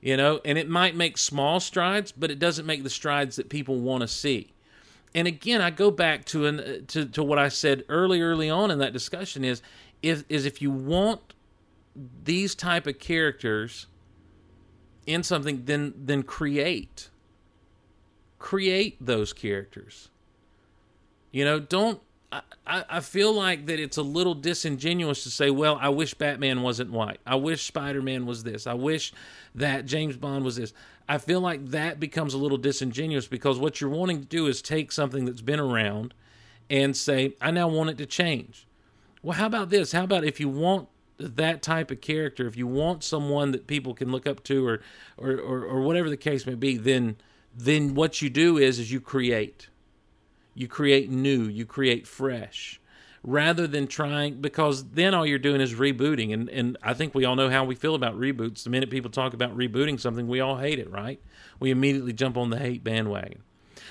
[0.01, 3.49] You know, and it might make small strides, but it doesn't make the strides that
[3.49, 4.51] people want to see.
[5.13, 8.71] And again, I go back to an to, to what I said early, early on
[8.71, 9.61] in that discussion is
[10.01, 11.35] if is if you want
[12.23, 13.85] these type of characters
[15.05, 17.10] in something, then then create
[18.41, 20.09] create those characters.
[21.31, 22.01] You know, don't.
[22.33, 26.61] I, I feel like that it's a little disingenuous to say, well, I wish Batman
[26.61, 27.19] wasn't white.
[27.25, 28.65] I wish Spider Man was this.
[28.65, 29.13] I wish
[29.53, 30.73] that James Bond was this.
[31.09, 34.61] I feel like that becomes a little disingenuous because what you're wanting to do is
[34.61, 36.13] take something that's been around
[36.69, 38.65] and say, I now want it to change.
[39.21, 39.91] Well, how about this?
[39.91, 43.93] How about if you want that type of character, if you want someone that people
[43.93, 44.81] can look up to or,
[45.17, 47.17] or, or, or whatever the case may be, then
[47.55, 49.69] then what you do is is you create.
[50.53, 51.43] You create new.
[51.43, 52.79] You create fresh.
[53.23, 56.33] Rather than trying because then all you're doing is rebooting.
[56.33, 58.63] And and I think we all know how we feel about reboots.
[58.63, 61.21] The minute people talk about rebooting something we all hate it right?
[61.59, 63.43] We immediately jump on the hate bandwagon.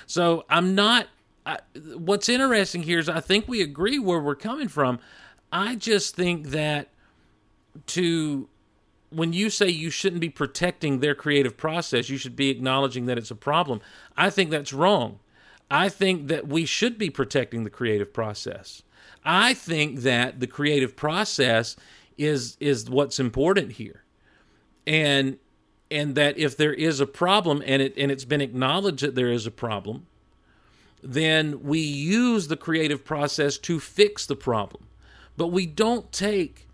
[0.05, 1.07] So I'm not
[1.45, 1.59] I,
[1.95, 4.99] what's interesting here is I think we agree where we're coming from.
[5.51, 6.89] I just think that
[7.87, 8.47] to
[9.11, 13.17] when you say you shouldn't be protecting their creative process, you should be acknowledging that
[13.17, 13.81] it's a problem.
[14.17, 15.19] I think that's wrong.
[15.69, 18.83] I think that we should be protecting the creative process.
[19.23, 21.75] I think that the creative process
[22.17, 24.03] is is what's important here.
[24.87, 25.37] And
[25.89, 29.31] and that if there is a problem and it and it's been acknowledged that there
[29.31, 30.07] is a problem,
[31.03, 34.87] then we use the creative process to fix the problem.
[35.37, 36.67] But we don't take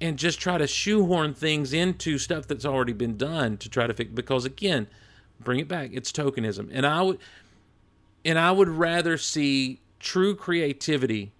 [0.00, 3.94] and just try to shoehorn things into stuff that's already been done to try to
[3.94, 4.86] fix because again,
[5.40, 6.70] bring it back, it's tokenism.
[6.72, 7.18] And I would
[8.24, 11.32] and I would rather see true creativity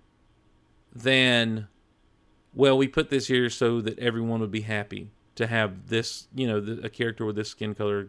[0.94, 1.68] than
[2.54, 6.46] well, we put this here so that everyone would be happy to have this, you
[6.46, 8.04] know, the, a character with this skin color.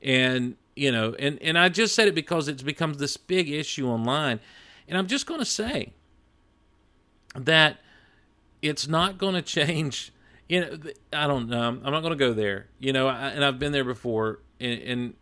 [0.00, 3.88] And, you know, and, and I just said it because it's becomes this big issue
[3.88, 4.38] online.
[4.86, 5.92] And I'm just going to say
[7.34, 7.78] that
[8.62, 10.12] it's not going to change.
[10.48, 10.78] You know,
[11.12, 11.60] I don't know.
[11.68, 12.68] I'm not going to go there.
[12.78, 14.40] You know, I, and I've been there before.
[14.60, 15.14] And, and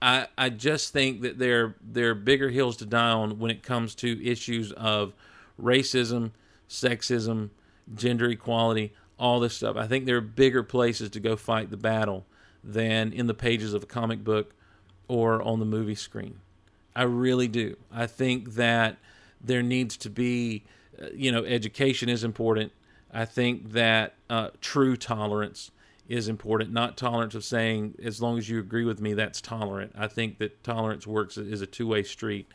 [0.00, 3.62] I I just think that there there are bigger hills to die on when it
[3.62, 5.12] comes to issues of
[5.60, 6.30] racism,
[6.68, 7.50] sexism,
[7.94, 9.76] gender equality, all this stuff.
[9.76, 12.26] I think there are bigger places to go fight the battle
[12.62, 14.54] than in the pages of a comic book
[15.08, 16.40] or on the movie screen.
[16.94, 17.76] I really do.
[17.92, 18.98] I think that
[19.40, 20.64] there needs to be,
[21.14, 22.72] you know, education is important.
[23.12, 25.70] I think that uh, true tolerance
[26.08, 29.92] is important, not tolerance of saying, as long as you agree with me, that's tolerant.
[29.96, 32.46] I think that tolerance works is a two way street.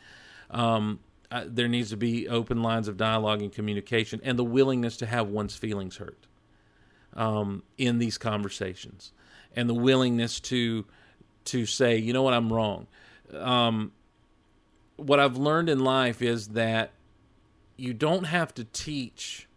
[0.50, 4.96] Um, uh, there needs to be open lines of dialogue and communication and the willingness
[4.98, 6.26] to have one's feelings hurt
[7.14, 9.12] um, in these conversations
[9.56, 10.84] and the willingness to
[11.44, 12.86] to say you know what i'm wrong
[13.32, 13.90] um,
[14.96, 16.92] what i've learned in life is that
[17.76, 19.48] you don't have to teach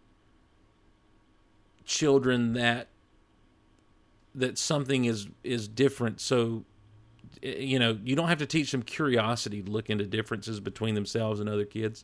[1.85, 2.87] children that
[4.35, 6.65] that something is is different so
[7.41, 10.95] eh, you know, you don't have to teach them curiosity to look into differences between
[10.95, 12.03] themselves and other kids,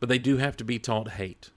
[0.00, 1.50] but they do have to be taught hate.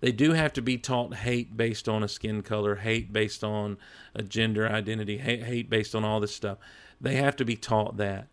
[0.00, 3.78] They do have to be taught hate based on a skin color, hate based on
[4.14, 6.58] a gender identity, hate, hate based on all this stuff.
[7.00, 8.28] They have to be taught that.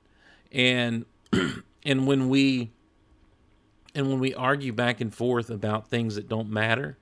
[0.51, 1.05] And
[1.83, 2.71] and when we
[3.93, 6.97] and when we argue back and forth about things that don't matter,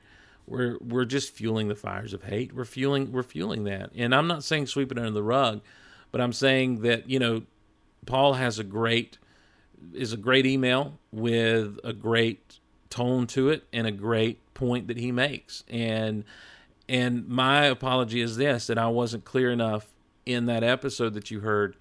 [0.48, 2.54] we're we're just fueling the fires of hate.
[2.54, 3.92] We're fueling we're fueling that.
[3.96, 5.62] And I'm not saying sweep it under the rug.
[6.12, 7.44] But I'm saying that you know,
[8.06, 9.18] Paul has a great
[9.94, 14.98] is a great email with a great tone to it and a great point that
[14.98, 15.64] he makes.
[15.70, 16.24] And
[16.88, 19.94] and my apology is this that I wasn't clear enough
[20.26, 21.78] in that episode that you heard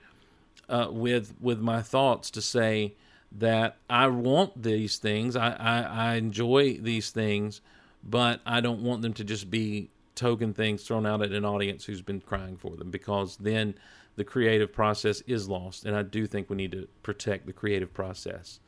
[0.68, 2.94] uh, with with my thoughts to say
[3.32, 5.36] that I want these things.
[5.36, 7.60] I, I, I enjoy these things,
[8.02, 11.84] but I don't want them to just be token things thrown out at an audience
[11.84, 13.74] who's been crying for them because then
[14.16, 15.84] the creative process is lost.
[15.84, 18.58] And I do think we need to protect the creative process.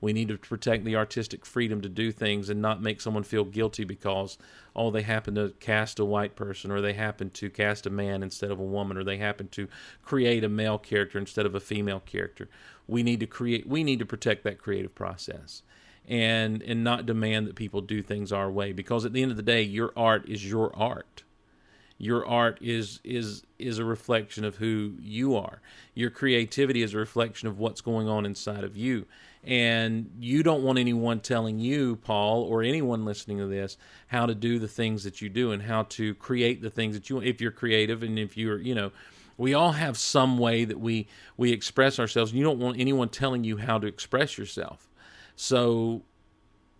[0.00, 3.44] We need to protect the artistic freedom to do things and not make someone feel
[3.44, 4.36] guilty because,
[4.74, 8.22] oh, they happen to cast a white person or they happen to cast a man
[8.22, 9.68] instead of a woman or they happen to
[10.02, 12.48] create a male character instead of a female character.
[12.86, 15.62] We need to create, we need to protect that creative process
[16.06, 19.36] and, and not demand that people do things our way because at the end of
[19.36, 21.22] the day, your art is your art.
[21.98, 25.62] Your art is is is a reflection of who you are.
[25.94, 29.06] Your creativity is a reflection of what's going on inside of you
[29.46, 33.76] and you don't want anyone telling you paul or anyone listening to this
[34.08, 37.08] how to do the things that you do and how to create the things that
[37.08, 38.90] you if you're creative and if you're you know
[39.38, 41.06] we all have some way that we
[41.36, 44.88] we express ourselves you don't want anyone telling you how to express yourself
[45.36, 46.02] so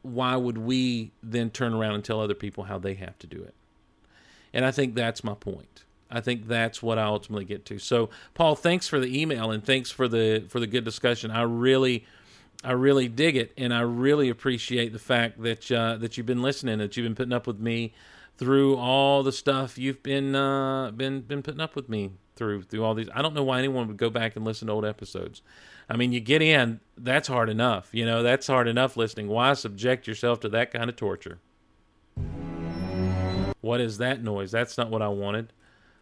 [0.03, 3.43] why would we then turn around and tell other people how they have to do
[3.43, 3.55] it
[4.57, 5.85] and I think that's my point.
[6.11, 7.79] I think that's what I ultimately get to.
[7.79, 11.31] So, Paul, thanks for the email and thanks for the for the good discussion.
[11.31, 12.07] I really,
[12.67, 16.43] I really dig it, and I really appreciate the fact that uh, that you've been
[16.43, 17.95] listening, that you've been putting up with me
[18.37, 22.85] through all the stuff you've been uh, been been putting up with me through through
[22.85, 23.09] all these.
[23.15, 25.43] I don't know why anyone would go back and listen to old episodes.
[25.89, 27.89] I mean, you get in, that's hard enough.
[27.93, 29.29] You know, that's hard enough listening.
[29.29, 31.39] Why subject yourself to that kind of torture?
[33.61, 34.51] What is that noise?
[34.51, 35.53] That's not what I wanted.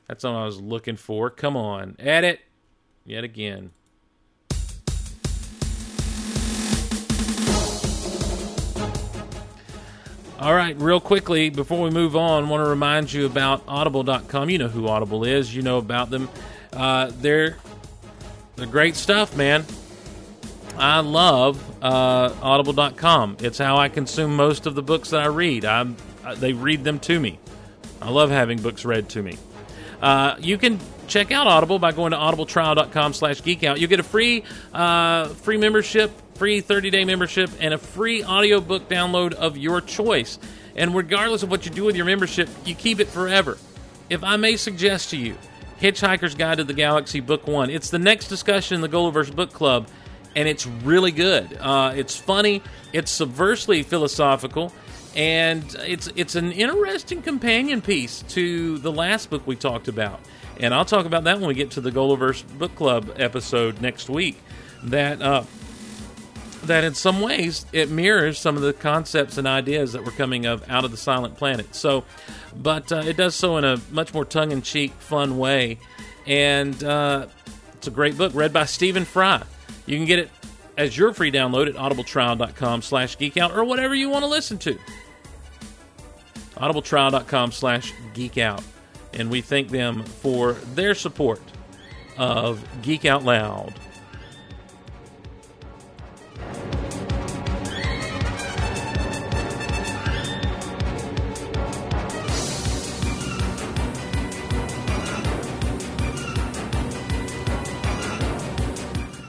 [0.08, 1.28] That's not what I was looking for.
[1.28, 1.96] Come on.
[1.98, 2.40] Edit.
[3.04, 3.72] Yet again.
[10.40, 14.50] All right, real quickly before we move on, I want to remind you about Audible.com.
[14.50, 15.54] You know who Audible is.
[15.54, 16.28] You know about them.
[16.72, 17.56] Uh, they're
[18.56, 19.64] they're great stuff, man.
[20.76, 23.36] I love uh, Audible.com.
[23.40, 25.64] It's how I consume most of the books that I read.
[25.64, 25.96] I'm,
[26.36, 27.38] they read them to me.
[28.02, 29.38] I love having books read to me.
[30.02, 33.78] Uh, you can check out Audible by going to audibletrial.com slash geekout.
[33.78, 39.32] You'll get a free uh, free membership, free 30-day membership, and a free audiobook download
[39.34, 40.38] of your choice.
[40.76, 43.58] And regardless of what you do with your membership, you keep it forever.
[44.10, 45.36] If I may suggest to you,
[45.80, 47.70] Hitchhiker's Guide to the Galaxy Book One.
[47.70, 49.88] It's the next discussion in the Gulliver's Book Club,
[50.36, 51.56] and it's really good.
[51.60, 52.62] Uh, it's funny.
[52.92, 54.72] It's subversely philosophical,
[55.14, 60.20] and it's it's an interesting companion piece to the last book we talked about.
[60.60, 64.08] And I'll talk about that when we get to the Gulliver's Book Club episode next
[64.08, 64.40] week.
[64.84, 65.44] That uh,
[66.66, 70.46] that in some ways it mirrors some of the concepts and ideas that were coming
[70.46, 71.74] of out of the silent planet.
[71.74, 72.04] So
[72.56, 75.78] but uh, it does so in a much more tongue-in-cheek fun way.
[76.26, 77.26] And uh,
[77.74, 79.42] it's a great book read by stephen fry.
[79.86, 80.30] You can get it
[80.76, 84.78] as your free download at audibletrial.com slash geekout or whatever you want to listen to.
[86.56, 88.62] Audibletrial.com slash geekout
[89.14, 91.40] and we thank them for their support
[92.16, 93.74] of geek out loud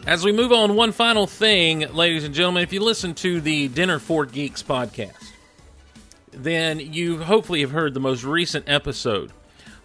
[0.07, 3.69] As we move on, one final thing, ladies and gentlemen, if you listen to the
[3.69, 5.31] Dinner for Geeks podcast,
[6.31, 9.31] then you hopefully have heard the most recent episode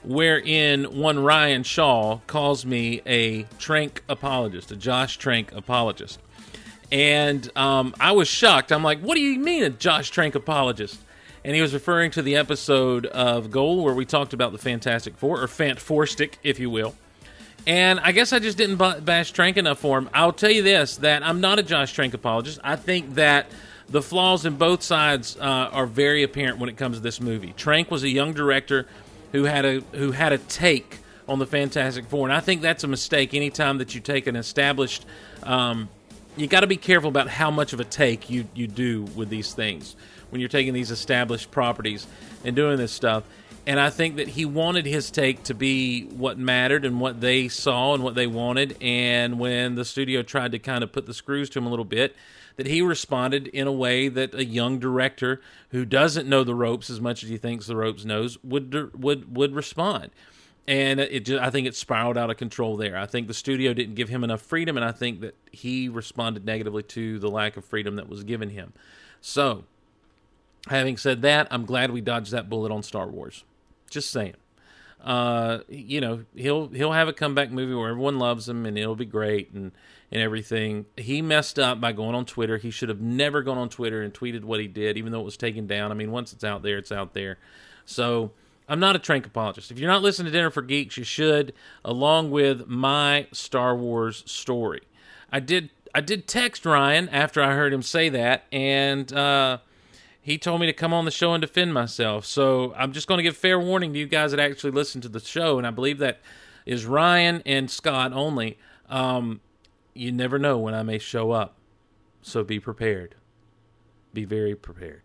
[0.05, 6.19] wherein one Ryan Shaw calls me a Trank apologist, a Josh Trank apologist.
[6.93, 8.73] And um, I was shocked.
[8.73, 11.01] I'm like, what do you mean a Josh Trank apologist?
[11.47, 15.17] And he was referring to the episode of Goal where we talked about the Fantastic
[15.17, 16.95] Four, or Fant Four Stick, if you will.
[17.67, 20.11] And I guess I just didn't bash Trank enough for him.
[20.15, 22.59] I'll tell you this: that I'm not a Josh Trank apologist.
[22.65, 23.47] I think that
[23.89, 27.53] the flaws in both sides uh, are very apparent when it comes to this movie.
[27.57, 28.87] Trank was a young director
[29.33, 30.99] who had a who had a take
[31.29, 33.35] on the Fantastic Four, and I think that's a mistake.
[33.35, 35.05] Anytime that you take an established,
[35.43, 35.89] um,
[36.37, 39.29] you got to be careful about how much of a take you you do with
[39.29, 39.97] these things
[40.31, 42.07] when you're taking these established properties
[42.45, 43.25] and doing this stuff
[43.71, 47.47] and I think that he wanted his take to be what mattered and what they
[47.47, 48.77] saw and what they wanted.
[48.81, 51.85] And when the studio tried to kind of put the screws to him a little
[51.85, 52.17] bit,
[52.57, 56.91] that he responded in a way that a young director who doesn't know the ropes
[56.91, 60.11] as much as he thinks the ropes knows would would would respond.
[60.67, 62.97] And it just, I think it spiraled out of control there.
[62.97, 66.45] I think the studio didn't give him enough freedom, and I think that he responded
[66.45, 68.73] negatively to the lack of freedom that was given him.
[69.21, 69.63] So,
[70.67, 73.45] having said that, I'm glad we dodged that bullet on Star Wars.
[73.91, 74.35] Just saying.
[75.03, 78.97] Uh, you know, he'll he'll have a comeback movie where everyone loves him and it'll
[78.97, 79.73] be great and
[80.13, 80.87] and everything.
[80.97, 82.59] He messed up by going on Twitter.
[82.59, 85.25] He should have never gone on Twitter and tweeted what he did, even though it
[85.25, 85.91] was taken down.
[85.91, 87.39] I mean, once it's out there, it's out there.
[87.85, 88.33] So
[88.69, 89.71] I'm not a trank apologist.
[89.71, 94.23] If you're not listening to Dinner for Geeks, you should, along with my Star Wars
[94.27, 94.83] story.
[95.33, 99.59] I did I did text Ryan after I heard him say that, and uh,
[100.21, 102.25] he told me to come on the show and defend myself.
[102.27, 105.09] So I'm just going to give fair warning to you guys that actually listen to
[105.09, 106.21] the show, and I believe that
[106.67, 108.59] is Ryan and Scott only.
[108.89, 109.41] Um,
[109.95, 111.57] you never know when I may show up,
[112.23, 113.15] so be prepared.
[114.13, 115.03] Be very prepared.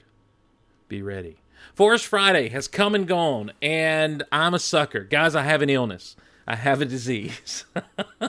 [0.88, 1.38] Be ready.
[1.74, 5.04] Force Friday has come and gone, and I'm a sucker.
[5.04, 6.16] Guys, I have an illness.
[6.48, 7.66] I have a disease.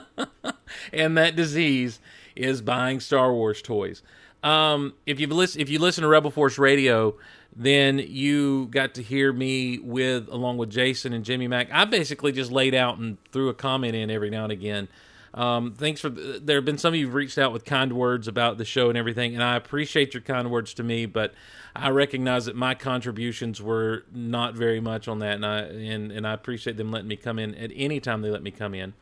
[0.93, 1.99] and that disease
[2.35, 4.01] is buying Star Wars toys.
[4.47, 7.15] Um, if you listen, if you listen to Rebel Force Radio,
[7.53, 11.67] then you got to hear me with along with Jason and Jimmy Mack.
[11.69, 14.87] I basically just laid out and threw a comment in every now and again.
[15.33, 18.57] Um, thanks for there have been some of you reached out with kind words about
[18.57, 21.05] the show and everything, and I appreciate your kind words to me.
[21.05, 21.33] But
[21.75, 26.25] I recognize that my contributions were not very much on that, and I and, and
[26.25, 28.93] I appreciate them letting me come in at any time they let me come in.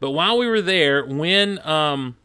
[0.00, 2.16] But while we were there, when um,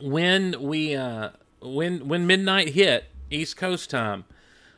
[0.00, 1.30] when we uh,
[1.60, 4.24] when when midnight hit East Coast time,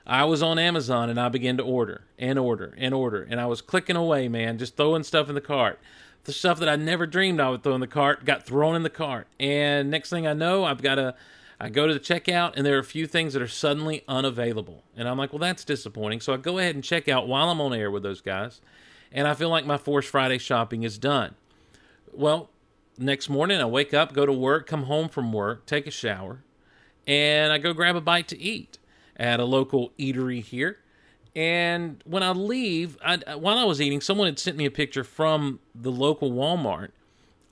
[0.07, 3.47] I was on Amazon and I began to order and order and order, and I
[3.47, 5.79] was clicking away, man, just throwing stuff in the cart.
[6.25, 8.83] The stuff that I never dreamed I would throw in the cart got thrown in
[8.83, 11.15] the cart, and next thing I know, I've got a
[11.61, 14.85] I go to the checkout and there are a few things that are suddenly unavailable.
[14.97, 16.21] And I'm like, well, that's disappointing.
[16.21, 18.61] So I go ahead and check out while I'm on air with those guys.
[19.11, 21.35] And I feel like my Force Friday shopping is done.
[22.13, 22.51] Well,
[22.99, 26.43] next morning, I wake up, go to work, come home from work, take a shower,
[27.07, 28.79] and I go grab a bite to eat
[29.17, 30.79] at a local eatery here.
[31.35, 35.05] And when I leave, I, while I was eating, someone had sent me a picture
[35.05, 36.91] from the local Walmart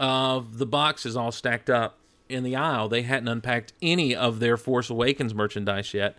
[0.00, 2.88] of the boxes all stacked up in the aisle.
[2.88, 6.16] They hadn't unpacked any of their Force Awakens merchandise yet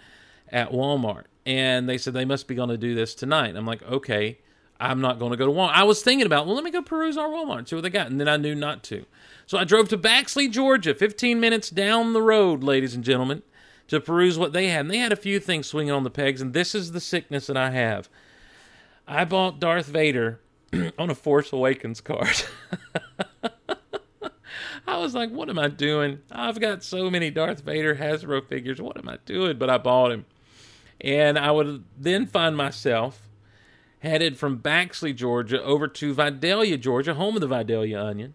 [0.50, 1.26] at Walmart.
[1.46, 3.56] And they said they must be going to do this tonight.
[3.56, 4.38] I'm like, okay.
[4.80, 5.74] I'm not going to go to Walmart.
[5.74, 8.08] I was thinking about, well, let me go peruse our Walmart see what they got.
[8.08, 9.06] And then I knew not to.
[9.46, 13.42] So I drove to Baxley, Georgia, 15 minutes down the road, ladies and gentlemen,
[13.88, 14.82] to peruse what they had.
[14.82, 16.42] And they had a few things swinging on the pegs.
[16.42, 18.10] And this is the sickness that I have.
[19.08, 20.42] I bought Darth Vader
[21.00, 22.44] on a Force Awakens card.
[24.88, 26.20] I was like, what am I doing?
[26.32, 28.82] I've got so many Darth Vader Hasbro figures.
[28.82, 29.58] What am I doing?
[29.58, 30.26] But I bought him.
[31.02, 33.27] And I would then find myself
[34.08, 38.34] headed from Baxley, Georgia, over to Vidalia, Georgia, home of the Vidalia Onion,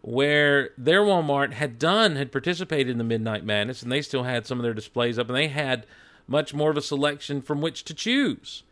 [0.00, 4.46] where their Walmart had done, had participated in the Midnight Madness, and they still had
[4.46, 5.86] some of their displays up, and they had
[6.26, 8.62] much more of a selection from which to choose.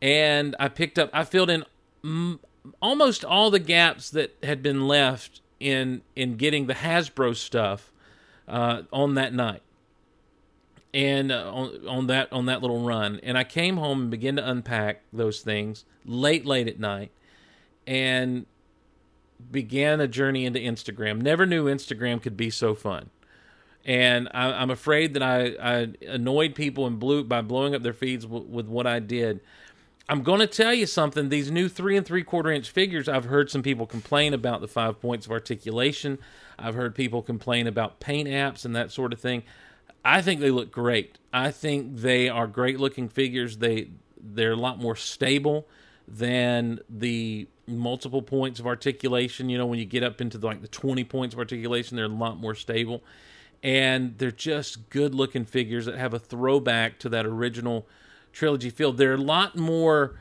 [0.00, 1.64] And I picked up, I filled in
[2.04, 2.40] m-
[2.80, 7.92] almost all the gaps that had been left in in getting the Hasbro stuff
[8.48, 9.62] uh, on that night
[10.94, 13.20] and uh, on, on that on that little run.
[13.22, 17.12] And I came home and began to unpack those things late late at night,
[17.86, 18.46] and
[19.50, 21.20] began a journey into Instagram.
[21.20, 23.10] Never knew Instagram could be so fun.
[23.84, 27.92] And I, am afraid that I, I annoyed people and blew by blowing up their
[27.92, 29.40] feeds w- with what I did.
[30.08, 31.28] I'm going to tell you something.
[31.28, 34.68] These new three and three quarter inch figures, I've heard some people complain about the
[34.68, 36.18] five points of articulation.
[36.58, 39.42] I've heard people complain about paint apps and that sort of thing.
[40.04, 41.18] I think they look great.
[41.32, 43.58] I think they are great looking figures.
[43.58, 43.90] They
[44.22, 45.66] they're a lot more stable
[46.06, 49.48] than the multiple points of articulation.
[49.48, 52.06] You know, when you get up into the, like the 20 points of articulation, they're
[52.06, 53.02] a lot more stable.
[53.62, 57.86] And they're just good looking figures that have a throwback to that original
[58.32, 58.92] trilogy feel.
[58.92, 60.18] They're a lot more.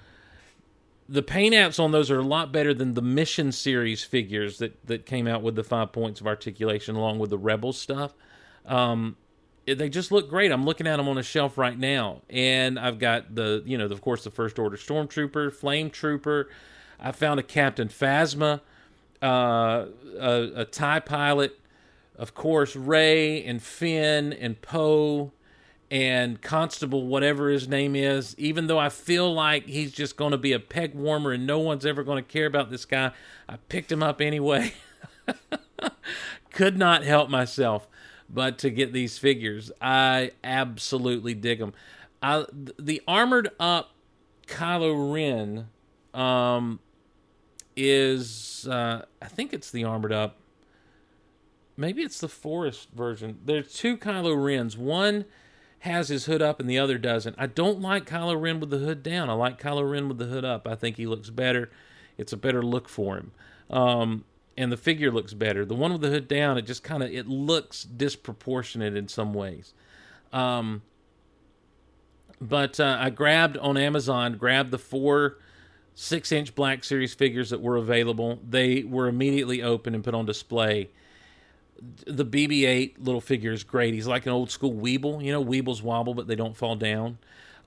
[1.10, 4.86] The paint apps on those are a lot better than the Mission series figures that
[4.86, 8.14] that came out with the five points of articulation, along with the Rebel stuff.
[8.66, 9.18] Um,
[9.66, 10.51] they just look great.
[10.51, 13.86] I'm looking at them on a shelf right now, and I've got the you know
[13.86, 16.49] of course the First Order Stormtrooper, Flame Trooper.
[16.99, 18.62] I found a Captain Phasma,
[19.22, 19.86] uh,
[20.20, 21.59] a, a Tie Pilot,
[22.16, 25.32] of course Rey and Finn and Poe
[25.89, 30.38] and Constable, whatever his name is, even though I feel like he's just going to
[30.38, 33.12] be a peg warmer and no one's ever going to care about this guy,
[33.49, 34.74] I picked him up anyway.
[36.51, 37.89] Could not help myself
[38.34, 39.72] but to get these figures.
[39.82, 41.74] I absolutely dig them.
[42.22, 42.46] I,
[42.80, 43.92] the armored up
[44.48, 45.68] Kylo Ren
[46.14, 46.80] um,
[47.76, 50.38] is, uh, I think it's the armored up.
[51.78, 53.40] Maybe it's the forest version.
[53.44, 54.78] There's two Kylo Rens.
[54.78, 55.26] One
[55.80, 57.36] has his hood up and the other doesn't.
[57.40, 59.30] I don't like Kylo Ren with the hood down.
[59.30, 60.68] I like Kylo Ren with the hood up.
[60.68, 61.72] I think he looks better.
[62.18, 63.32] It's a better look for him.
[63.70, 64.26] Um,
[64.62, 65.66] and the figure looks better.
[65.66, 69.34] The one with the hood down, it just kind of it looks disproportionate in some
[69.34, 69.74] ways.
[70.32, 70.82] Um,
[72.39, 75.38] but uh, I grabbed on Amazon, grabbed the four
[75.93, 78.39] six inch Black Series figures that were available.
[78.47, 80.89] They were immediately open and put on display
[82.05, 83.93] the BB-8 little figure is great.
[83.93, 85.24] He's like an old school Weeble.
[85.24, 87.18] You know, Weebles wobble, but they don't fall down.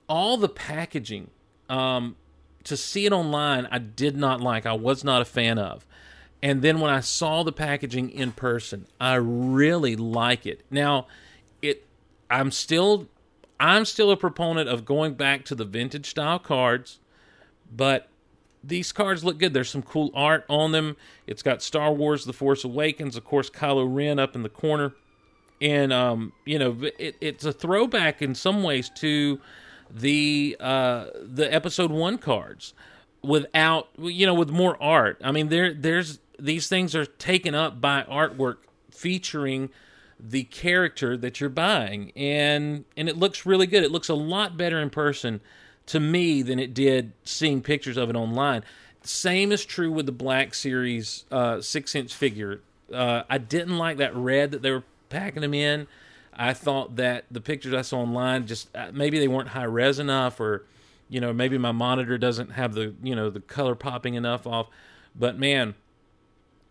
[0.07, 1.29] All the packaging,
[1.69, 2.15] um,
[2.63, 4.65] to see it online, I did not like.
[4.65, 5.85] I was not a fan of.
[6.45, 10.63] And then when I saw the packaging in person, I really like it.
[10.69, 11.07] Now,
[11.59, 11.83] it,
[12.29, 13.07] I'm still,
[13.59, 16.99] I'm still a proponent of going back to the vintage style cards,
[17.75, 18.09] but
[18.63, 19.55] these cards look good.
[19.55, 20.97] There's some cool art on them.
[21.25, 24.93] It's got Star Wars: The Force Awakens, of course, Kylo Ren up in the corner,
[25.59, 29.41] and um, you know, it, it's a throwback in some ways to
[29.89, 32.75] the uh, the Episode One cards,
[33.23, 35.19] without you know, with more art.
[35.23, 38.57] I mean, there there's these things are taken up by artwork
[38.91, 39.69] featuring
[40.19, 43.83] the character that you're buying, and and it looks really good.
[43.83, 45.41] It looks a lot better in person
[45.87, 48.63] to me than it did seeing pictures of it online.
[49.03, 52.61] Same is true with the Black Series uh, six inch figure.
[52.91, 55.87] Uh, I didn't like that red that they were packing them in.
[56.33, 59.99] I thought that the pictures I saw online just uh, maybe they weren't high res
[59.99, 60.65] enough, or
[61.09, 64.67] you know maybe my monitor doesn't have the you know the color popping enough off.
[65.15, 65.75] But man,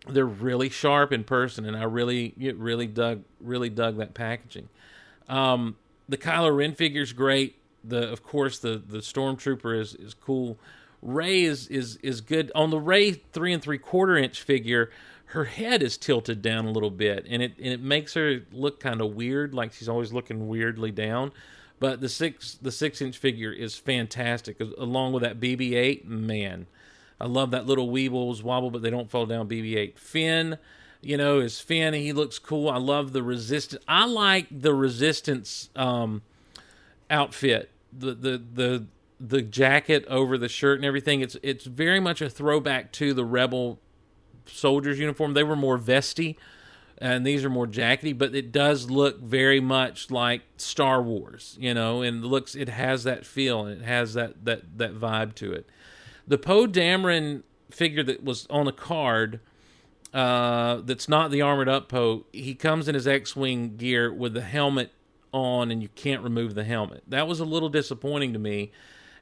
[0.08, 4.68] they're really sharp in person, and I really really dug really dug that packaging.
[5.28, 5.76] Um,
[6.08, 10.58] the Kylo Ren figure is great the of course the the stormtrooper is is cool.
[11.02, 14.90] Rey is is is good on the Rey three and three quarter inch figure.
[15.26, 18.80] Her head is tilted down a little bit, and it and it makes her look
[18.80, 21.32] kind of weird, like she's always looking weirdly down.
[21.78, 26.04] But the six the six inch figure is fantastic, along with that BB-8.
[26.06, 26.66] Man,
[27.24, 29.48] I love that little Weebles wobble, but they don't fall down.
[29.48, 30.58] BB-8 Finn,
[31.00, 31.94] you know, is Finn.
[31.94, 32.68] He looks cool.
[32.68, 33.82] I love the resistance.
[33.88, 36.20] I like the resistance um,
[37.08, 38.86] outfit the the the
[39.18, 41.22] the jacket over the shirt and everything.
[41.22, 43.78] It's it's very much a throwback to the rebel
[44.44, 45.32] soldiers uniform.
[45.32, 46.36] They were more vesty,
[46.98, 51.72] and these are more jackety, but it does look very much like Star Wars, you
[51.72, 55.54] know, and looks it has that feel and it has that that that vibe to
[55.54, 55.66] it.
[56.26, 59.40] The Poe Dameron figure that was on the card.
[60.12, 62.24] Uh, that's not the armored up Poe.
[62.32, 64.92] He comes in his X-wing gear with the helmet
[65.32, 67.02] on, and you can't remove the helmet.
[67.08, 68.70] That was a little disappointing to me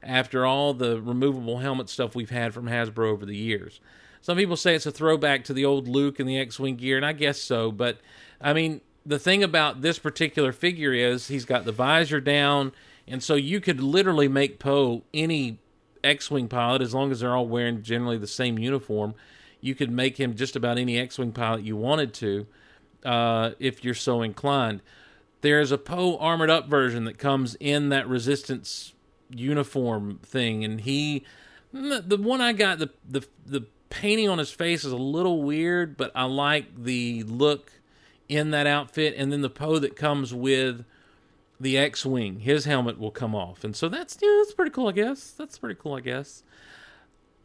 [0.03, 3.81] after all the removable helmet stuff we've had from Hasbro over the years.
[4.21, 7.05] Some people say it's a throwback to the old Luke and the X-wing gear, and
[7.05, 7.71] I guess so.
[7.71, 7.99] But
[8.39, 12.71] I mean, the thing about this particular figure is he's got the visor down,
[13.07, 15.59] and so you could literally make Poe any
[16.03, 19.15] X-wing pilot as long as they're all wearing generally the same uniform.
[19.61, 22.47] You could make him just about any X-wing pilot you wanted to,
[23.05, 24.81] uh, if you're so inclined.
[25.41, 28.93] There's a Poe armored up version that comes in that Resistance
[29.29, 31.25] uniform thing, and he,
[31.71, 35.97] the one I got, the the the painting on his face is a little weird,
[35.97, 37.71] but I like the look
[38.29, 40.85] in that outfit, and then the Poe that comes with
[41.63, 44.91] the X-wing, his helmet will come off, and so that's yeah, that's pretty cool, I
[44.91, 45.31] guess.
[45.31, 46.43] That's pretty cool, I guess.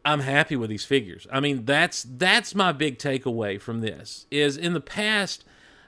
[0.05, 1.27] I'm happy with these figures.
[1.31, 4.27] I mean, that's that's my big takeaway from this.
[4.29, 5.43] Is in the past,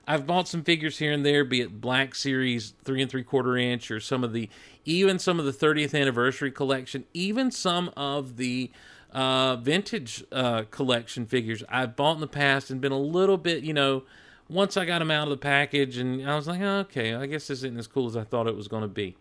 [0.08, 3.58] I've bought some figures here and there, be it Black Series three and three quarter
[3.58, 4.50] inch, or some of the
[4.86, 8.72] even some of the 30th anniversary collection, even some of the
[9.12, 13.64] uh, vintage uh, collection figures I've bought in the past and been a little bit,
[13.64, 14.04] you know,
[14.52, 17.48] once I got them out of the package, and I was like, okay, I guess
[17.48, 19.16] this isn't as cool as I thought it was going to be.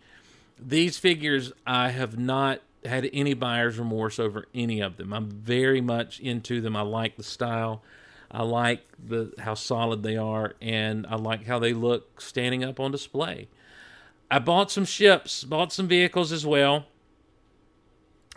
[0.59, 5.12] These figures, I have not had any buyer's remorse over any of them.
[5.12, 6.74] I'm very much into them.
[6.74, 7.83] I like the style.
[8.31, 12.78] I like the how solid they are, and I like how they look standing up
[12.81, 13.49] on display.
[14.31, 16.87] I bought some ships, bought some vehicles as well.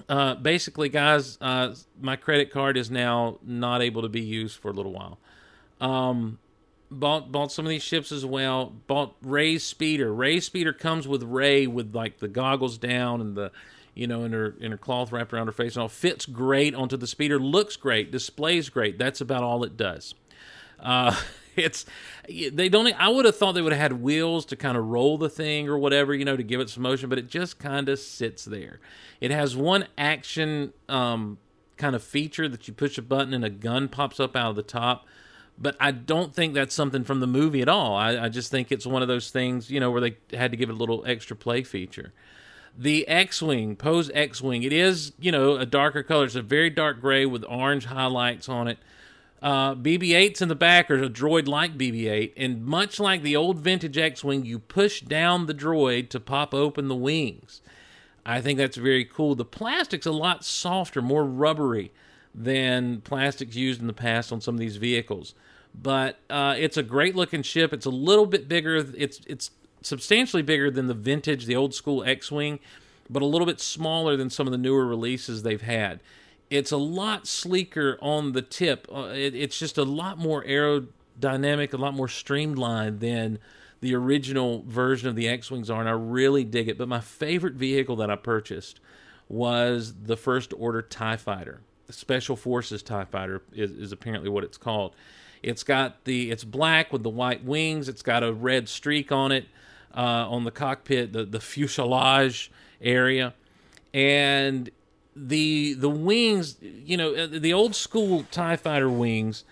[0.09, 4.69] Uh, basically, guys, uh, my credit card is now not able to be used for
[4.69, 5.19] a little while.
[5.79, 6.39] Um,
[6.99, 8.73] bought bought some of these ships as well.
[8.87, 10.13] Bought Rey's speeder.
[10.13, 13.51] Rey's speeder comes with Rey with like the goggles down and the
[13.95, 15.89] you know, in her in her cloth wrapped around her face and all.
[15.89, 17.39] Fits great onto the speeder.
[17.39, 18.11] Looks great.
[18.11, 18.97] Displays great.
[18.97, 20.15] That's about all it does.
[20.79, 21.15] Uh,
[21.55, 21.85] it's
[22.27, 22.87] they don't.
[22.99, 25.69] I would have thought they would have had wheels to kind of roll the thing
[25.69, 28.45] or whatever, you know, to give it some motion, but it just kind of sits
[28.45, 28.79] there.
[29.21, 31.37] It has one action um,
[31.77, 34.55] kind of feature that you push a button and a gun pops up out of
[34.55, 35.05] the top.
[35.57, 37.95] But I don't think that's something from the movie at all.
[37.95, 40.57] I, I just think it's one of those things, you know, where they had to
[40.57, 42.13] give it a little extra play feature
[42.77, 44.63] the X-wing, Poe's X-wing.
[44.63, 46.25] It is, you know, a darker color.
[46.25, 48.79] It's a very dark gray with orange highlights on it.
[49.41, 53.59] Uh, BB-8's in the back are a droid like BB-8, and much like the old
[53.59, 57.61] vintage X-wing, you push down the droid to pop open the wings.
[58.25, 59.35] I think that's very cool.
[59.35, 61.91] The plastic's a lot softer, more rubbery
[62.35, 65.35] than plastics used in the past on some of these vehicles.
[65.73, 67.73] But uh, it's a great looking ship.
[67.73, 68.75] It's a little bit bigger.
[68.75, 72.59] It's it's substantially bigger than the vintage, the old school X-wing,
[73.09, 75.99] but a little bit smaller than some of the newer releases they've had.
[76.49, 78.87] It's a lot sleeker on the tip.
[78.93, 83.39] Uh, it, it's just a lot more aerodynamic, a lot more streamlined than
[83.81, 86.77] the original version of the X-wings are, and I really dig it.
[86.77, 88.79] But my favorite vehicle that I purchased
[89.27, 91.61] was the First Order Tie Fighter.
[91.89, 94.93] Special Forces Tie Fighter is, is apparently what it's called.
[95.41, 97.89] It's got the it's black with the white wings.
[97.89, 99.45] It's got a red streak on it
[99.95, 102.49] uh, on the cockpit, the the fuselage
[102.81, 103.33] area,
[103.93, 104.69] and
[105.15, 106.57] the the wings.
[106.61, 109.43] You know, uh, the old school Tie Fighter wings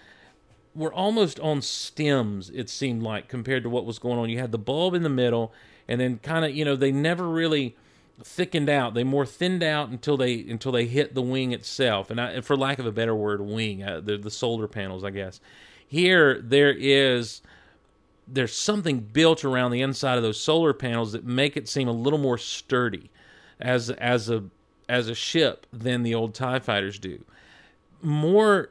[0.74, 2.50] were almost on stems.
[2.50, 4.30] It seemed like compared to what was going on.
[4.30, 5.54] You had the bulb in the middle,
[5.88, 7.76] and then kind of you know they never really
[8.26, 8.94] thickened out.
[8.94, 12.10] They more thinned out until they until they hit the wing itself.
[12.10, 15.10] And, I, for lack of a better word, wing uh, the the solar panels, I
[15.10, 15.40] guess.
[15.88, 17.42] Here there is
[18.28, 21.94] there's something built around the inside of those solar panels that make it seem a
[21.94, 23.10] little more sturdy
[23.60, 24.46] as as a
[24.88, 27.24] as a ship than the old tie fighters do
[28.02, 28.70] more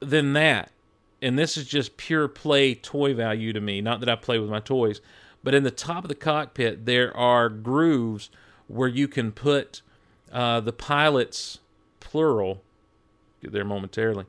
[0.00, 0.70] than that
[1.20, 4.50] and this is just pure play toy value to me not that I play with
[4.50, 5.00] my toys
[5.42, 8.30] but in the top of the cockpit there are grooves
[8.68, 9.82] where you can put
[10.32, 11.60] uh, the pilots
[12.00, 12.62] plural
[13.42, 14.26] get there momentarily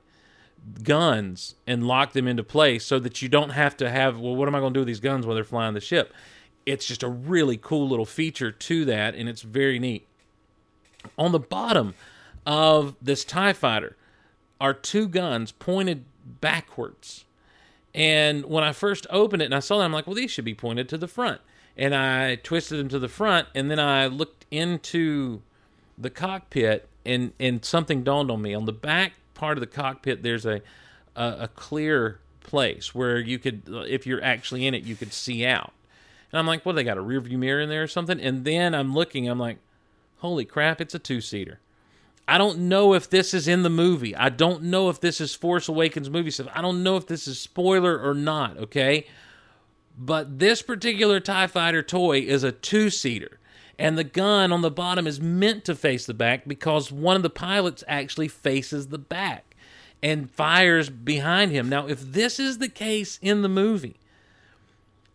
[0.83, 4.47] guns and lock them into place so that you don't have to have, well, what
[4.47, 6.13] am I going to do with these guns when they're flying the ship?
[6.65, 10.07] It's just a really cool little feature to that, and it's very neat.
[11.17, 11.93] On the bottom
[12.45, 13.95] of this TIE fighter
[14.59, 17.25] are two guns pointed backwards.
[17.93, 20.45] And when I first opened it and I saw them, I'm like, well, these should
[20.45, 21.41] be pointed to the front.
[21.77, 25.41] And I twisted them to the front, and then I looked into
[25.97, 28.53] the cockpit, and and something dawned on me.
[28.53, 30.61] On the back part of the cockpit, there's a
[31.15, 35.45] a, a clear place where you could, if you're actually in it, you could see
[35.45, 35.73] out.
[36.31, 38.19] And I'm like, well, they got a rear view mirror in there or something.
[38.19, 39.57] And then I'm looking, I'm like,
[40.17, 41.59] holy crap, it's a two seater.
[42.27, 44.15] I don't know if this is in the movie.
[44.15, 46.47] I don't know if this is Force Awakens movie stuff.
[46.53, 49.05] I don't know if this is spoiler or not, okay?
[49.97, 53.39] But this particular TIE fighter toy is a two seater.
[53.77, 57.23] And the gun on the bottom is meant to face the back because one of
[57.23, 59.55] the pilots actually faces the back
[60.01, 61.67] and fires behind him.
[61.67, 63.97] Now, if this is the case in the movie,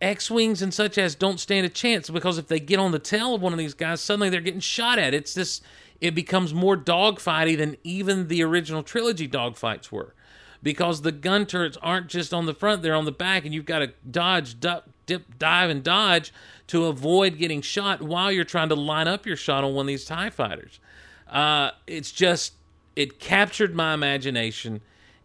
[0.01, 2.99] X Wings and such as don't stand a chance because if they get on the
[2.99, 5.13] tail of one of these guys, suddenly they're getting shot at.
[5.13, 5.61] It's this
[5.99, 10.15] it becomes more dogfighty than even the original trilogy dogfights were.
[10.63, 13.65] Because the gun turrets aren't just on the front, they're on the back, and you've
[13.65, 16.31] got to dodge, duck, dip, dive, and dodge
[16.67, 19.87] to avoid getting shot while you're trying to line up your shot on one of
[19.87, 20.79] these TIE fighters.
[21.27, 22.53] Uh, it's just,
[22.95, 24.81] it captured my imagination,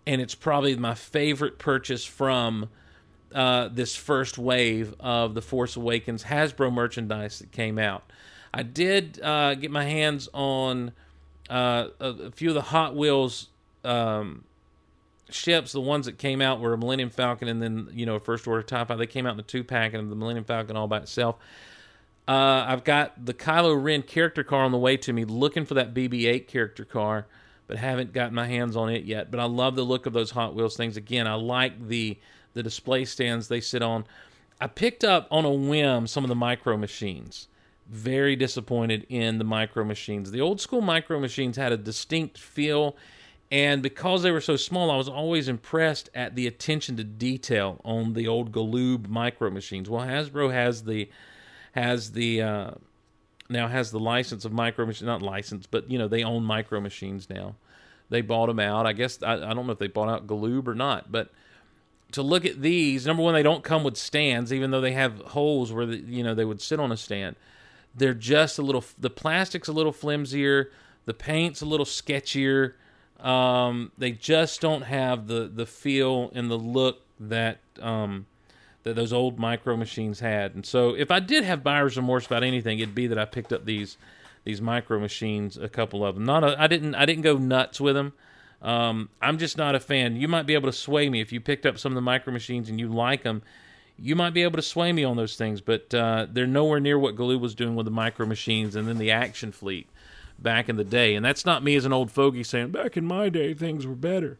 [0.06, 2.70] and it's probably my favorite purchase from
[3.34, 8.10] uh, this first wave of the Force Awakens Hasbro merchandise that came out.
[8.54, 10.92] I did uh, get my hands on
[11.50, 13.48] uh, a, a, few of the Hot Wheels
[13.84, 14.44] um,
[15.30, 15.72] ships.
[15.72, 18.46] The ones that came out were a Millennium Falcon and then you know a First
[18.46, 18.98] Order TIE Fighter.
[18.98, 21.36] They came out in the two pack and the Millennium Falcon all by itself.
[22.28, 25.74] Uh, I've got the Kylo Ren character car on the way to me, looking for
[25.74, 27.26] that BB-8 character car,
[27.68, 29.30] but haven't gotten my hands on it yet.
[29.30, 30.96] But I love the look of those Hot Wheels things.
[30.96, 32.18] Again, I like the
[32.54, 34.04] the display stands they sit on.
[34.60, 37.48] I picked up on a whim some of the micro machines
[37.88, 40.30] very disappointed in the micro machines.
[40.30, 42.96] The old school micro machines had a distinct feel,
[43.50, 47.80] and because they were so small, I was always impressed at the attention to detail
[47.84, 49.88] on the old Galoob micro machines.
[49.88, 51.08] Well, Hasbro has the
[51.72, 52.70] has the uh,
[53.48, 56.80] now has the license of micro machines, not license, but you know they own micro
[56.80, 57.54] machines now.
[58.08, 58.86] They bought them out.
[58.86, 61.30] I guess I, I don't know if they bought out Galoob or not, but
[62.12, 65.18] to look at these, number one, they don't come with stands, even though they have
[65.18, 67.36] holes where the, you know they would sit on a stand
[67.96, 70.70] they're just a little the plastic's a little flimsier
[71.06, 72.74] the paint's a little sketchier
[73.20, 78.26] um, they just don't have the the feel and the look that um,
[78.82, 80.54] that those old micro machines had.
[80.54, 83.52] And so if i did have buyer's remorse about anything it'd be that i picked
[83.52, 83.98] up these
[84.44, 87.96] these micro machines a couple of them not i didn't i didn't go nuts with
[87.96, 88.12] them
[88.62, 90.16] um, i'm just not a fan.
[90.16, 92.32] You might be able to sway me if you picked up some of the micro
[92.32, 93.42] machines and you like them
[93.98, 96.98] you might be able to sway me on those things, but uh, they're nowhere near
[96.98, 99.88] what Galoob was doing with the micro machines and then the action fleet
[100.38, 101.14] back in the day.
[101.14, 103.94] And that's not me as an old fogey saying, back in my day, things were
[103.94, 104.38] better.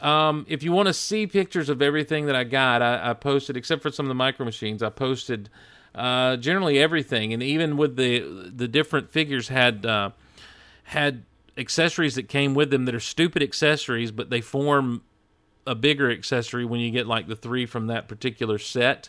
[0.00, 3.56] Um, if you want to see pictures of everything that I got, I, I, posted,
[3.56, 5.48] except for some of the micro machines, I posted
[5.94, 7.32] uh, generally everything.
[7.32, 10.10] And even with the the different figures had uh,
[10.84, 11.24] had
[11.56, 15.02] accessories that came with them that are stupid accessories, but they form
[15.66, 19.08] a bigger accessory when you get like the three from that particular set.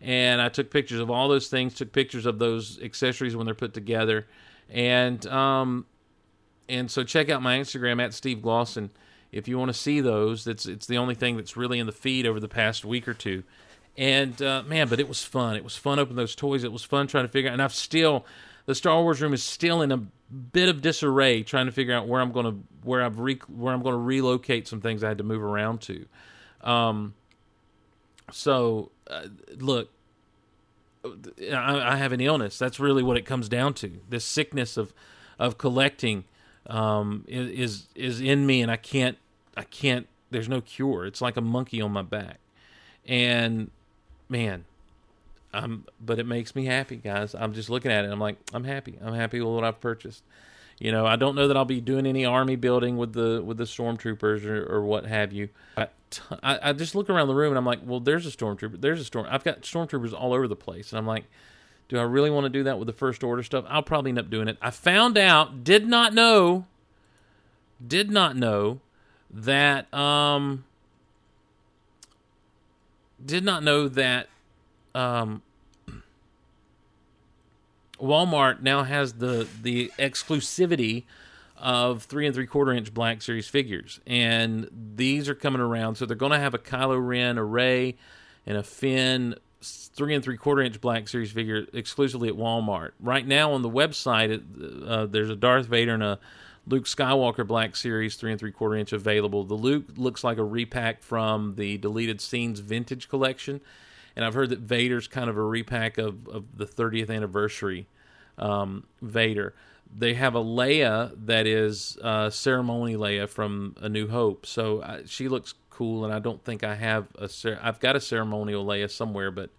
[0.00, 3.54] And I took pictures of all those things, took pictures of those accessories when they're
[3.54, 4.26] put together.
[4.70, 5.86] And um
[6.68, 8.90] and so check out my Instagram at Steve Glosson
[9.32, 10.44] if you want to see those.
[10.44, 13.14] That's it's the only thing that's really in the feed over the past week or
[13.14, 13.42] two.
[13.96, 15.56] And uh, man, but it was fun.
[15.56, 16.64] It was fun opening those toys.
[16.64, 17.54] It was fun trying to figure out.
[17.54, 18.24] And I've still,
[18.66, 22.08] the Star Wars room is still in a bit of disarray trying to figure out
[22.08, 25.08] where I'm going to where I've re, where I'm going to relocate some things I
[25.08, 26.06] had to move around to.
[26.62, 27.14] Um,
[28.32, 29.26] so uh,
[29.58, 29.90] look,
[31.04, 32.58] I, I, have an illness.
[32.58, 34.00] That's really what it comes down to.
[34.08, 34.92] This sickness of
[35.38, 36.24] of collecting
[36.66, 39.18] um, is is in me, and I can't
[39.56, 40.06] I can't.
[40.30, 41.06] There's no cure.
[41.06, 42.38] It's like a monkey on my back,
[43.06, 43.70] and
[44.28, 44.64] man,
[45.52, 47.34] I'm, but it makes me happy, guys.
[47.34, 48.10] I'm just looking at it.
[48.10, 48.98] I'm like, I'm happy.
[49.02, 50.22] I'm happy with what I've purchased.
[50.84, 53.56] You know, I don't know that I'll be doing any army building with the with
[53.56, 55.48] the stormtroopers or, or what have you.
[55.78, 55.88] I,
[56.42, 58.78] I just look around the room and I'm like, well, there's a stormtrooper.
[58.78, 59.26] There's a storm.
[59.30, 61.24] I've got stormtroopers all over the place, and I'm like,
[61.88, 63.64] do I really want to do that with the first order stuff?
[63.66, 64.58] I'll probably end up doing it.
[64.60, 66.66] I found out, did not know,
[67.84, 68.82] did not know
[69.30, 70.64] that um
[73.24, 74.28] did not know that
[74.94, 75.40] um,
[78.00, 81.04] Walmart now has the the exclusivity
[81.56, 85.96] of three and three quarter inch Black Series figures, and these are coming around.
[85.96, 87.96] So they're going to have a Kylo Ren, a Rey,
[88.46, 92.90] and a Finn three and three quarter inch Black Series figure exclusively at Walmart.
[93.00, 94.42] Right now on the website,
[94.86, 96.18] uh, there's a Darth Vader and a
[96.66, 99.44] Luke Skywalker Black Series three and three quarter inch available.
[99.44, 103.60] The Luke looks like a repack from the deleted scenes vintage collection
[104.16, 107.86] and I've heard that Vader's kind of a repack of, of the 30th anniversary
[108.38, 109.54] um, Vader.
[109.96, 114.44] they have a Leia that is uh, ceremony Leia from A New Hope.
[114.46, 117.28] So uh, she looks cool, and I don't think I have a.
[117.28, 119.50] Cer- I've got a ceremonial Leia somewhere, but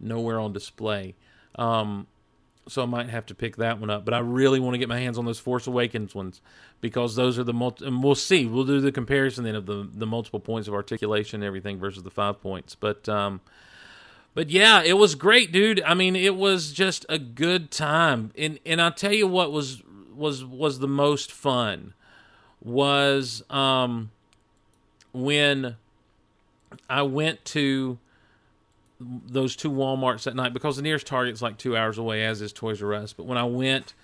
[0.00, 1.14] nowhere on display.
[1.56, 2.06] Um,
[2.68, 4.04] so I might have to pick that one up.
[4.04, 6.40] But I really want to get my hands on those Force Awakens ones
[6.80, 8.46] because those are the multi- and we'll see.
[8.46, 12.02] We'll do the comparison then of the the multiple points of articulation and everything versus
[12.02, 12.74] the five points.
[12.74, 13.40] But um,
[14.36, 15.82] but yeah, it was great, dude.
[15.82, 18.32] I mean, it was just a good time.
[18.36, 19.82] And and I'll tell you what was
[20.14, 21.94] was was the most fun
[22.62, 24.10] was um
[25.14, 25.76] when
[26.90, 27.96] I went to
[29.00, 32.52] those two Walmarts that night because the nearest Target's like two hours away, as is
[32.52, 33.14] Toys R Us.
[33.14, 33.94] But when I went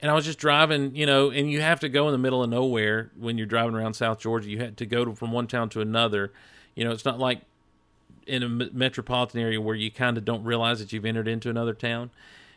[0.00, 2.42] and I was just driving, you know, and you have to go in the middle
[2.42, 4.48] of nowhere when you're driving around South Georgia.
[4.48, 6.32] You had to go to, from one town to another.
[6.74, 7.42] You know, it's not like
[8.26, 11.74] in a metropolitan area where you kind of don't realize that you've entered into another
[11.74, 12.10] town.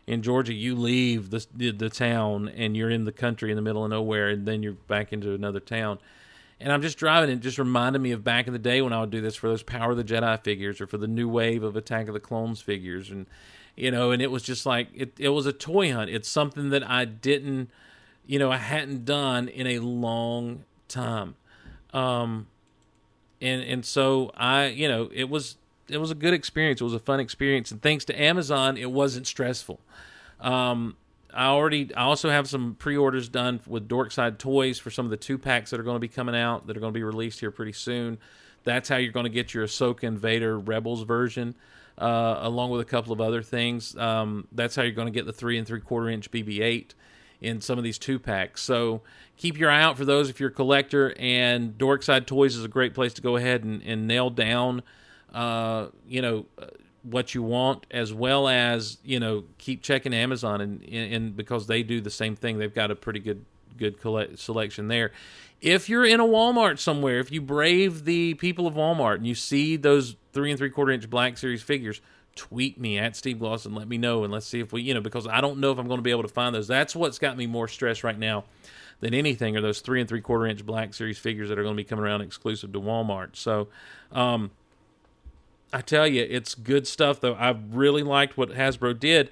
[0.06, 3.62] In Georgia, you leave the, the the town and you're in the country in the
[3.62, 6.00] middle of nowhere, and then you're back into another town.
[6.60, 8.94] And I'm just driving, and it just reminded me of back in the day when
[8.94, 11.28] I would do this for those Power of the Jedi figures or for the new
[11.30, 13.28] wave of Attack of the Clones figures, and
[13.76, 15.14] you know, and it was just like it.
[15.20, 16.10] It was a toy hunt.
[16.10, 17.70] It's something that I didn't,
[18.26, 21.36] you know, I hadn't done in a long time.
[21.94, 22.48] Um,
[23.42, 25.58] and and so I, you know, it was
[25.90, 26.82] it was a good experience.
[26.82, 29.80] It was a fun experience, and thanks to Amazon, it wasn't stressful.
[30.40, 30.98] Um,
[31.34, 35.18] I already I also have some pre-orders done with Dorkside Toys for some of the
[35.18, 37.40] two packs that are going to be coming out that are going to be released
[37.40, 38.18] here pretty soon.
[38.64, 41.56] That's how you're going to get your Ahsoka and Vader Rebels version,
[41.98, 43.96] uh, along with a couple of other things.
[43.96, 46.94] Um, that's how you're going to get the three and three quarter inch BB-8
[47.42, 48.62] in some of these two packs.
[48.62, 49.02] So
[49.36, 51.16] keep your eye out for those if you're a collector.
[51.20, 54.82] And Dorkside Toys is a great place to go ahead and, and nail down,
[55.34, 56.46] uh, you know,
[57.04, 61.84] what you want, as well as you know keep checking Amazon and and because they
[61.84, 62.58] do the same thing.
[62.58, 63.46] They've got a pretty good
[63.78, 65.12] good collect, selection there.
[65.62, 69.36] If you're in a Walmart somewhere, if you brave the people of Walmart and you
[69.36, 72.02] see those three and three quarter inch Black Series figures,
[72.38, 74.94] tweet me at Steve Gloss and let me know, and let's see if we, you
[74.94, 76.68] know, because I don't know if I'm going to be able to find those.
[76.68, 78.46] That's what's got me more stressed right now
[79.00, 81.76] than anything are those three and three quarter inch Black Series figures that are going
[81.76, 83.36] to be coming around exclusive to Walmart.
[83.36, 83.68] So,
[84.12, 84.52] um,
[85.74, 87.34] I tell you, it's good stuff, though.
[87.34, 89.30] I really liked what Hasbro did,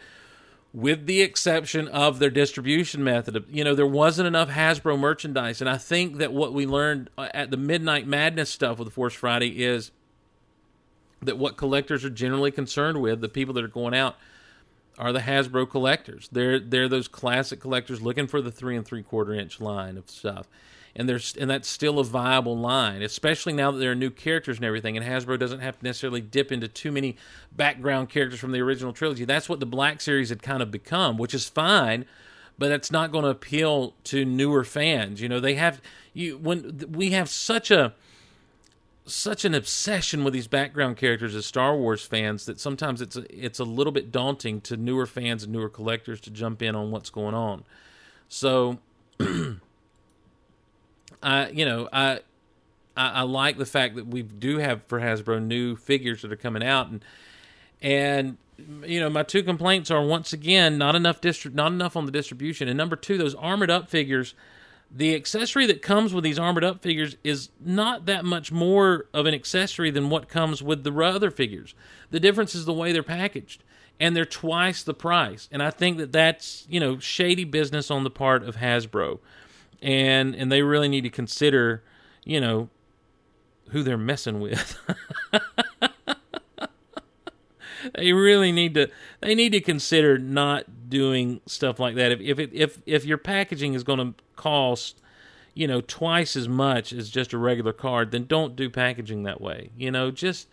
[0.74, 3.46] with the exception of their distribution method.
[3.50, 5.62] You know, there wasn't enough Hasbro merchandise.
[5.62, 9.14] And I think that what we learned uh, at the Midnight Madness stuff with Force
[9.14, 9.92] Friday is
[11.22, 14.16] that what collectors are generally concerned with, the people that are going out,
[14.98, 16.30] are the Hasbro collectors.
[16.32, 20.10] They're they're those classic collectors looking for the three and three quarter inch line of
[20.10, 20.48] stuff
[20.96, 24.58] and there's and that's still a viable line, especially now that there are new characters
[24.58, 24.96] and everything.
[24.96, 27.18] And Hasbro doesn't have to necessarily dip into too many
[27.52, 29.26] background characters from the original trilogy.
[29.26, 32.06] That's what the Black Series had kind of become, which is fine,
[32.58, 35.22] but it's not going to appeal to newer fans.
[35.22, 35.82] You know, they have
[36.14, 37.94] you when we have such a
[39.06, 43.46] such an obsession with these background characters as Star Wars fans that sometimes it's a,
[43.46, 46.90] it's a little bit daunting to newer fans and newer collectors to jump in on
[46.92, 47.64] what's going on.
[48.28, 48.80] So
[51.22, 52.22] I you know I,
[52.98, 56.38] I, I like the fact that we do have for Hasbro new figures that are
[56.38, 57.06] coming out and
[57.82, 58.38] and
[58.86, 62.12] you know my two complaints are once again not enough distri- not enough on the
[62.12, 64.34] distribution and number two those armored up figures
[64.92, 69.26] the accessory that comes with these armored up figures is not that much more of
[69.26, 71.76] an accessory than what comes with the other figures
[72.12, 73.64] the difference is the way they're packaged
[74.00, 78.04] and they're twice the price and i think that that's you know shady business on
[78.04, 79.20] the part of hasbro
[79.82, 81.84] and and they really need to consider,
[82.24, 82.70] you know,
[83.70, 84.78] who they're messing with.
[87.94, 88.90] they really need to
[89.22, 92.12] they need to consider not doing stuff like that.
[92.12, 95.02] If if it, if if your packaging is going to cost
[95.54, 99.42] you know twice as much as just a regular card, then don't do packaging that
[99.42, 99.70] way.
[99.78, 100.48] You know, just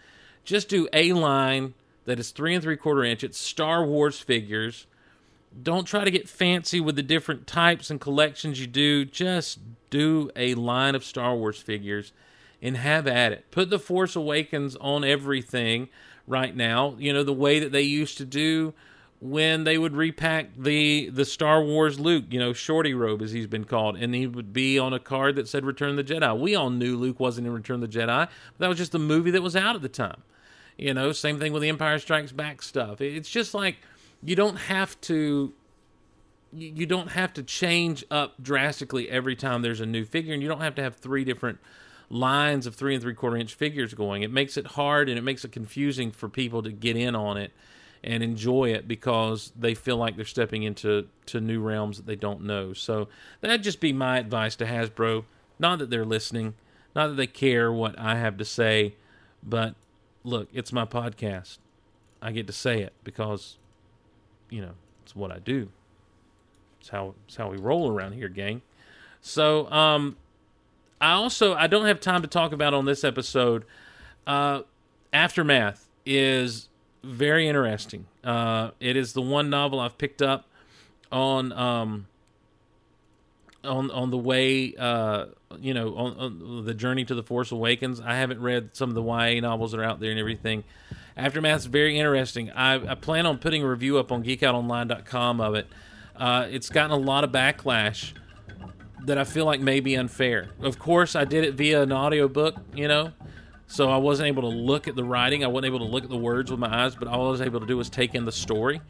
[0.45, 1.75] just do a line
[2.05, 3.23] that is three and three quarter inch.
[3.25, 4.87] It's Star Wars figures
[5.61, 9.05] don't try to get fancy with the different types and collections you do.
[9.05, 9.59] Just
[9.91, 12.13] do a line of Star Wars figures
[12.61, 13.51] and have at it.
[13.51, 15.89] Put the Force Awakens on everything
[16.27, 16.97] right now.
[16.99, 18.75] You know the way that they used to do
[19.23, 23.47] when they would repack the the Star Wars Luke, you know, Shorty Robe as he's
[23.47, 26.39] been called, and he would be on a card that said Return the Jedi.
[26.39, 29.31] We all knew Luke wasn't in Return the Jedi, but that was just the movie
[29.31, 30.23] that was out at the time.
[30.77, 33.01] You know, same thing with the Empire Strikes Back stuff.
[33.01, 33.77] It's just like
[34.25, 35.53] you don't have to
[36.53, 40.49] you don't have to change up drastically every time there's a new figure, and you
[40.49, 41.61] don't have to have three different
[42.13, 44.23] lines of three and three quarter inch figures going.
[44.23, 47.37] It makes it hard and it makes it confusing for people to get in on
[47.39, 47.53] it.
[48.05, 52.17] and enjoy it because they feel like they're stepping into to new realms that they
[52.17, 52.73] don't know.
[52.73, 53.07] So
[53.41, 55.25] that'd just be my advice to Hasbro.
[55.61, 56.55] Not that they're listening,
[56.97, 58.97] not that they care what I have to say,
[59.41, 59.77] but
[60.25, 61.59] look, it's my podcast.
[62.21, 63.57] I get to say it because,
[64.51, 64.73] you know,
[65.05, 65.69] it's what I do.
[66.81, 68.63] It's how it's how we roll around here, gang.
[69.21, 70.17] So, um,
[71.03, 73.65] I also I don't have time to talk about on this episode.
[74.25, 74.63] Uh,
[75.13, 76.69] Aftermath is
[77.03, 78.07] very interesting.
[78.23, 80.47] Uh, it is the one novel I've picked up
[81.11, 82.07] on um,
[83.65, 85.27] on on the way uh,
[85.59, 88.01] you know on, on, the journey to the Force Awakens.
[88.01, 90.63] I haven't read some of the YA novels that are out there and everything.
[91.17, 92.53] Aftermath is very interesting.
[92.53, 95.67] I, I plan on putting a review up on GeekOutOnline.com of it.
[96.15, 98.13] Uh, it's gotten a lot of backlash
[99.07, 100.51] that I feel like may be unfair.
[100.61, 103.13] Of course, I did it via an audiobook, you know,
[103.67, 105.45] so I wasn't able to look at the writing.
[105.45, 107.41] I wasn't able to look at the words with my eyes, but all I was
[107.41, 108.81] able to do was take in the story.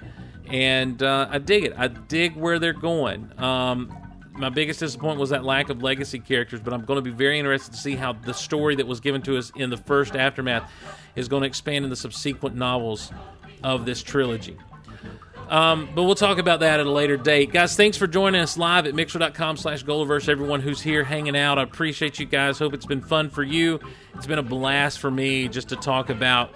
[0.49, 1.73] And uh, I dig it.
[1.77, 3.31] I dig where they're going.
[3.39, 3.97] Um,
[4.33, 7.39] my biggest disappointment was that lack of legacy characters, but I'm going to be very
[7.39, 10.71] interested to see how the story that was given to us in the first Aftermath
[11.17, 13.13] is going to expand in the subsequent novels
[13.63, 14.57] of this trilogy.
[15.49, 17.53] Um, but we'll talk about that at a later date.
[17.53, 20.29] Guys, thanks for joining us live at mixer.com slash Golaverse.
[20.29, 22.59] Everyone who's here hanging out, I appreciate you guys.
[22.59, 23.79] Hope it's been fun for you.
[24.15, 26.51] It's been a blast for me just to talk about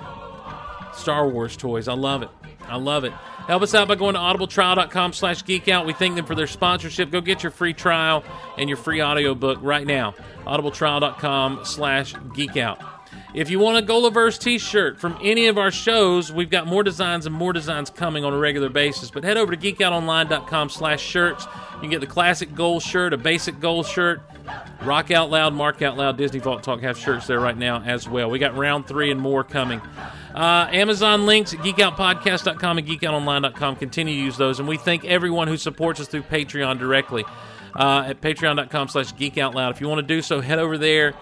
[0.95, 1.89] Star Wars toys.
[1.89, 2.30] I love it.
[2.68, 3.12] I love it.
[3.12, 5.87] Help us out by going to audibletrial.com slash geekout.
[5.87, 7.11] We thank them for their sponsorship.
[7.11, 8.24] Go get your free trial
[8.59, 10.14] and your free audiobook right now.
[10.47, 12.96] audibletrial.com slash geekout.
[13.37, 17.26] If you want a Golaverse t-shirt from any of our shows, we've got more designs
[17.26, 19.11] and more designs coming on a regular basis.
[19.11, 21.45] But head over to geekoutonline.com slash shirts.
[21.74, 24.22] You can get the classic gold shirt, a basic gold shirt,
[24.82, 28.09] Rock Out Loud, Mark Out Loud, Disney Vault Talk have shirts there right now as
[28.09, 28.30] well.
[28.30, 29.82] We got round three and more coming.
[30.34, 33.76] Uh, Amazon links at geekoutpodcast.com and geekoutonline.com.
[33.76, 34.61] Continue to use those.
[34.61, 37.26] And we thank everyone who supports us through Patreon directly
[37.74, 39.72] uh, at patreon.com slash geekoutloud.
[39.72, 41.12] If you want to do so, head over there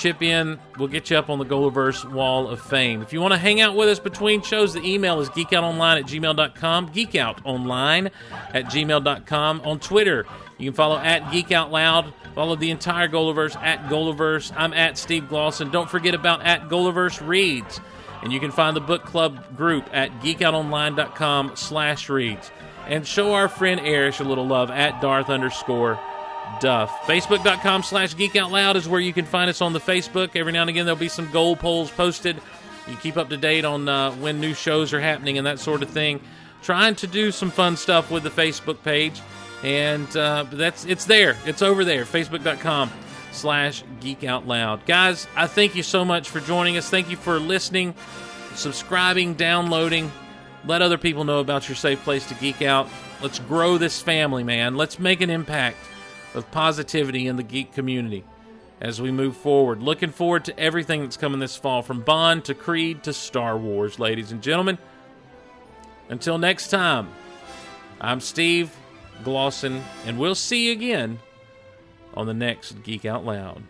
[0.00, 0.58] chip in.
[0.78, 3.02] We'll get you up on the Golaverse Wall of Fame.
[3.02, 6.06] If you want to hang out with us between shows, the email is geekoutonline at
[6.06, 8.10] gmail.com, geekoutonline
[8.54, 9.60] at gmail.com.
[9.64, 10.26] On Twitter,
[10.58, 12.12] you can follow at geekoutloud.
[12.34, 14.52] Follow the entire Golaverse at Golaverse.
[14.56, 15.70] I'm at Steve Glosson.
[15.70, 17.80] Don't forget about at Golaverse Reads.
[18.22, 22.50] And you can find the book club group at geekoutonline.com slash reads.
[22.86, 25.98] And show our friend Erish a little love at Darth underscore
[26.58, 26.90] Duff.
[27.06, 30.36] Facebook.com slash Geek Out Loud is where you can find us on the Facebook.
[30.36, 32.40] Every now and again, there'll be some goal polls posted.
[32.88, 35.82] You keep up to date on uh, when new shows are happening and that sort
[35.82, 36.20] of thing.
[36.62, 39.20] Trying to do some fun stuff with the Facebook page.
[39.62, 41.36] And uh, that's it's there.
[41.46, 42.04] It's over there.
[42.04, 42.90] Facebook.com
[43.32, 44.84] slash Geek Out Loud.
[44.86, 46.90] Guys, I thank you so much for joining us.
[46.90, 47.94] Thank you for listening,
[48.54, 50.10] subscribing, downloading.
[50.64, 52.88] Let other people know about your safe place to geek out.
[53.22, 54.76] Let's grow this family, man.
[54.76, 55.78] Let's make an impact
[56.34, 58.24] of positivity in the geek community
[58.80, 59.82] as we move forward.
[59.82, 63.98] Looking forward to everything that's coming this fall from Bond to Creed to Star Wars,
[63.98, 64.78] ladies and gentlemen.
[66.08, 67.08] Until next time,
[68.00, 68.74] I'm Steve
[69.22, 71.18] Glosson, and we'll see you again
[72.14, 73.62] on the next Geek Out Loud.